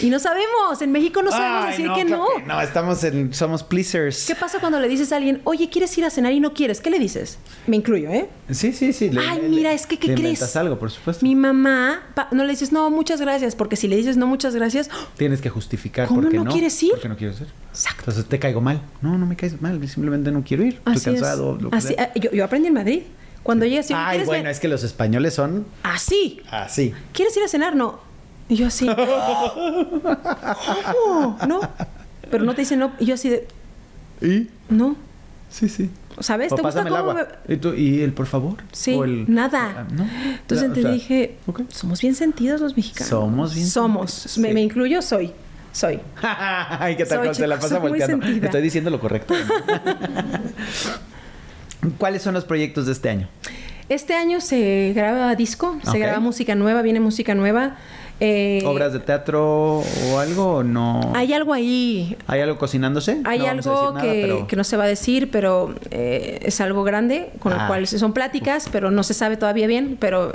[0.00, 2.26] Y no sabemos, en México no sabemos Ay, decir no, que no.
[2.36, 4.26] que no, estamos en, somos pleasers.
[4.26, 6.80] ¿Qué pasa cuando le dices a alguien, oye, ¿quieres ir a cenar y no quieres?
[6.80, 7.38] ¿Qué le dices?
[7.66, 8.28] Me incluyo, ¿eh?
[8.50, 9.10] Sí, sí, sí.
[9.10, 10.28] le- Ay, le- mira, es que, ¿qué le crees?
[10.40, 11.24] inventas algo, por supuesto.
[11.24, 14.54] Mi mamá, pa- no le dices, no, muchas gracias, porque si le dices no, muchas
[14.54, 14.90] gracias.
[15.16, 16.90] Tienes que justificar ¿Cómo por qué no quieres ir?
[16.92, 17.48] Porque no quieres ir.
[17.70, 18.00] Exacto.
[18.02, 18.82] Entonces te caigo mal.
[19.00, 19.80] No, no me caes mal.
[19.88, 20.80] Simplemente no quiero ir.
[20.84, 21.56] así Estoy cansado.
[21.56, 21.62] es.
[21.62, 23.02] lo que Así, ah, yo, yo aprendí en Madrid.
[23.42, 24.52] Cuando llegas y Ay, ¿quieres bueno, ver?
[24.52, 26.40] es que los españoles son Así.
[26.50, 26.94] así.
[27.12, 27.76] ¿Quieres ir a cenar?
[27.76, 28.00] No.
[28.48, 28.86] Y yo así.
[30.92, 31.38] ¿Cómo?
[31.48, 31.60] No.
[32.30, 32.92] Pero no te dicen no.
[32.98, 33.46] Y yo así de,
[34.20, 34.48] ¿Y?
[34.68, 34.96] no.
[35.50, 35.90] Sí, sí.
[36.20, 36.52] ¿Sabes?
[36.52, 37.28] O ¿Te gusta pásame el cómo agua.
[37.46, 38.56] me- ¿Y, tú- y el por favor?
[38.72, 39.74] Sí, O el- nada.
[39.78, 40.04] Ah, ¿no?
[40.40, 41.36] Entonces te o sea, dije,
[41.68, 43.08] somos bien sentidos los mexicanos.
[43.08, 44.10] Somos bien Somos.
[44.12, 44.54] sentidos, Me, sí.
[44.54, 45.32] me incluyo, soy.
[45.72, 46.00] Soy.
[46.22, 47.30] Ay, ¿qué tal?
[47.36, 48.26] Te la pasa volteando.
[48.26, 49.34] Estoy diciendo lo correcto.
[51.98, 53.28] ¿Cuáles son los proyectos de este año?
[53.88, 57.76] Este año se graba disco, se graba música nueva, viene música nueva.
[58.26, 61.12] Eh, ¿Obras de teatro o algo o no?
[61.14, 62.16] Hay algo ahí.
[62.26, 63.20] ¿Hay algo cocinándose?
[63.24, 66.60] Hay No algo nada, que, pero- que no se va a decir, pero eh, es
[66.60, 67.62] algo grande, con Ah.
[67.62, 70.32] lo cual son pláticas, pero no se sabe todavía bien, pero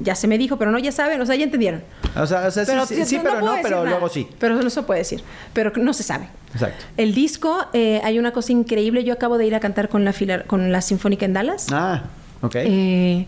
[0.00, 1.82] ya se me dijo, pero no, ya saben, o sea, ya entendieron.
[2.16, 3.90] O sea, o sea, sí, sí, sí, pero no, puedo decir pero nada.
[3.90, 4.26] luego sí.
[4.40, 6.26] Pero no se puede decir, pero no se sabe.
[6.52, 6.84] Exacto.
[6.96, 9.04] El disco, eh, hay una cosa increíble.
[9.04, 11.68] Yo acabo de ir a cantar con la, filar- con la Sinfónica en Dallas.
[11.70, 12.02] Ah,
[12.42, 12.54] ok.
[12.56, 13.26] Eh,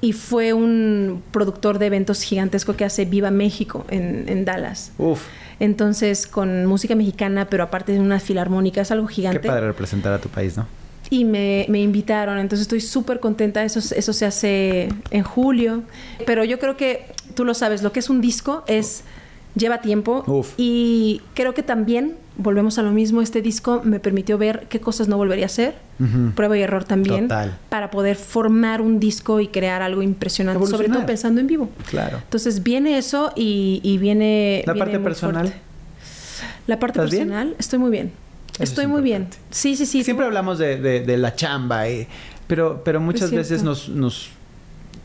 [0.00, 4.92] y fue un productor de eventos gigantesco que hace Viva México en, en Dallas.
[4.98, 5.22] Uf,
[5.60, 9.48] Entonces, con música mexicana, pero aparte de una filarmónica, es algo qué gigante.
[9.48, 10.66] padre representar a tu país, ¿no?
[11.10, 13.64] Y me, me invitaron, entonces estoy súper contenta.
[13.64, 15.82] Eso, eso se hace en julio.
[16.26, 19.04] Pero yo creo que tú lo sabes, lo que es un disco es
[19.54, 20.22] lleva tiempo.
[20.26, 20.52] Uf.
[20.56, 25.08] Y creo que también, volvemos a lo mismo, este disco me permitió ver qué cosas
[25.08, 25.74] no volvería a hacer.
[26.36, 27.24] Prueba y error también.
[27.28, 27.58] Total.
[27.68, 31.68] Para poder formar un disco y crear algo impresionante, sobre todo pensando en vivo.
[31.90, 32.18] Claro.
[32.18, 34.62] Entonces viene eso y, y viene.
[34.66, 35.46] La viene parte personal.
[35.48, 35.60] fuerte.
[36.68, 38.12] La parte personal, estoy muy bien.
[38.54, 39.28] Eso estoy es muy bien.
[39.50, 40.04] Sí, sí, sí.
[40.04, 42.06] Siempre hablamos de, de- de la chamba, eh,
[42.46, 44.30] pero, pero muchas veces nos, nos,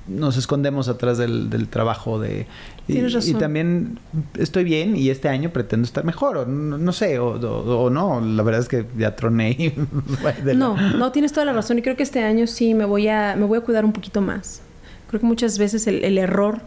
[0.07, 2.47] nos escondemos atrás del, del trabajo de...
[2.87, 3.29] Y, Tienes razón.
[3.31, 3.99] y también
[4.37, 7.89] estoy bien y este año pretendo estar mejor, o no, no sé, o, o- o
[7.89, 9.73] no, la verdad es que ya troné y...
[10.55, 13.35] No, no tienes toda la razón y creo que este año sí me voy a
[13.37, 14.61] me voy a cuidar un poquito más.
[15.07, 16.59] Creo que muchas veces el, el error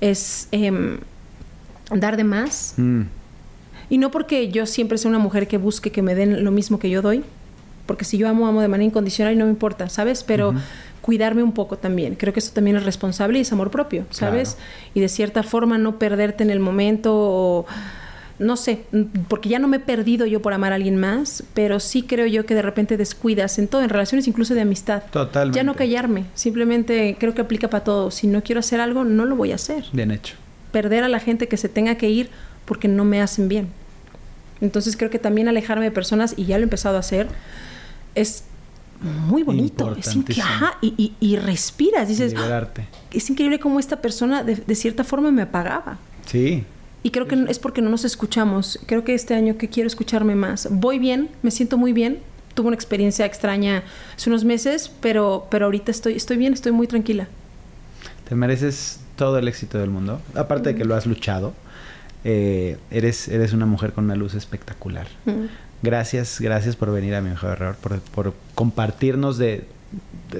[0.00, 0.98] es em,
[1.94, 3.02] dar de más Mm,
[3.90, 6.78] y no porque yo siempre sea una mujer que busque que me den lo mismo
[6.78, 7.22] que yo doy,
[7.86, 10.22] porque si yo amo amo de manera incondicional y no me importa, ¿sabes?
[10.22, 10.54] Pero
[11.00, 12.14] cuidarme un poco también.
[12.14, 14.56] Creo que eso también es responsable y es amor propio, ¿sabes?
[14.94, 17.66] Y de cierta forma no perderte en el momento o
[18.38, 18.84] no sé,
[19.28, 22.24] porque ya no me he perdido yo por amar a alguien más, pero sí creo
[22.24, 25.02] yo que de repente descuidas en todo, en relaciones incluso de amistad.
[25.10, 25.56] Totalmente.
[25.56, 28.10] Ya no callarme, simplemente creo que aplica para todo.
[28.10, 29.84] Si no quiero hacer algo, no lo voy a hacer.
[29.92, 30.36] Bien hecho.
[30.72, 32.30] Perder a la gente que se tenga que ir
[32.64, 33.68] porque no me hacen bien.
[34.62, 37.28] Entonces creo que también alejarme de personas, y ya lo he empezado a hacer,
[38.14, 38.44] es
[39.00, 39.94] muy bonito.
[39.96, 40.16] Es.
[40.40, 42.40] Ajá, y, y- y respiras, dices, "Ah,
[43.10, 45.98] es increíble cómo esta persona de, de cierta forma me apagaba.
[46.26, 46.64] Sí.
[47.02, 48.78] Y creo que es porque no nos escuchamos.
[48.86, 50.68] Creo que este año que quiero escucharme más.
[50.70, 52.18] Voy bien, me siento muy bien.
[52.54, 53.84] Tuve una experiencia extraña
[54.16, 57.28] hace unos meses, pero, pero ahorita estoy, estoy bien, estoy muy tranquila.
[58.28, 60.20] Te mereces todo el éxito del mundo.
[60.34, 61.54] Aparte de que lo has luchado,
[62.24, 65.06] eh, eres, eres una mujer con una luz espectacular.
[65.24, 65.46] Mm.
[65.82, 69.64] Gracias, gracias por venir a mi mejor error, por, por compartirnos de,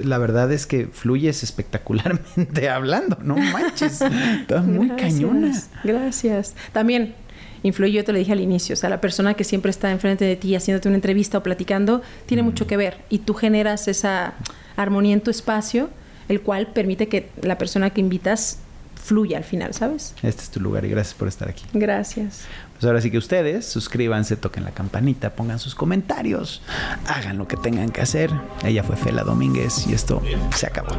[0.03, 4.01] La verdad es que fluyes espectacularmente hablando, no manches.
[4.41, 5.61] Estás muy Gracias, cañona.
[5.83, 6.53] Gracias.
[6.73, 7.15] También
[7.63, 10.25] influye, yo te lo dije al inicio, o sea, la persona que siempre está enfrente
[10.25, 12.97] de ti haciéndote una entrevista o platicando, tiene mucho que ver.
[13.09, 14.33] Y tú generas esa
[14.75, 15.89] armonía en tu espacio,
[16.29, 18.59] el cual permite que la persona que invitas
[18.95, 20.13] fluya al final, ¿sabes?
[20.21, 21.65] Este es tu lugar y gracias por estar aquí.
[21.73, 22.45] Gracias.
[22.81, 26.63] Pues ahora sí que ustedes suscríbanse, toquen la campanita, pongan sus comentarios,
[27.05, 28.31] hagan lo que tengan que hacer.
[28.63, 30.19] Ella fue Fela Domínguez y esto
[30.55, 30.89] se acabó.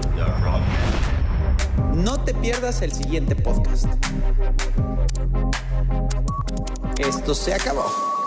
[1.92, 3.86] No te pierdas el siguiente podcast.
[6.98, 8.21] Esto se acabó.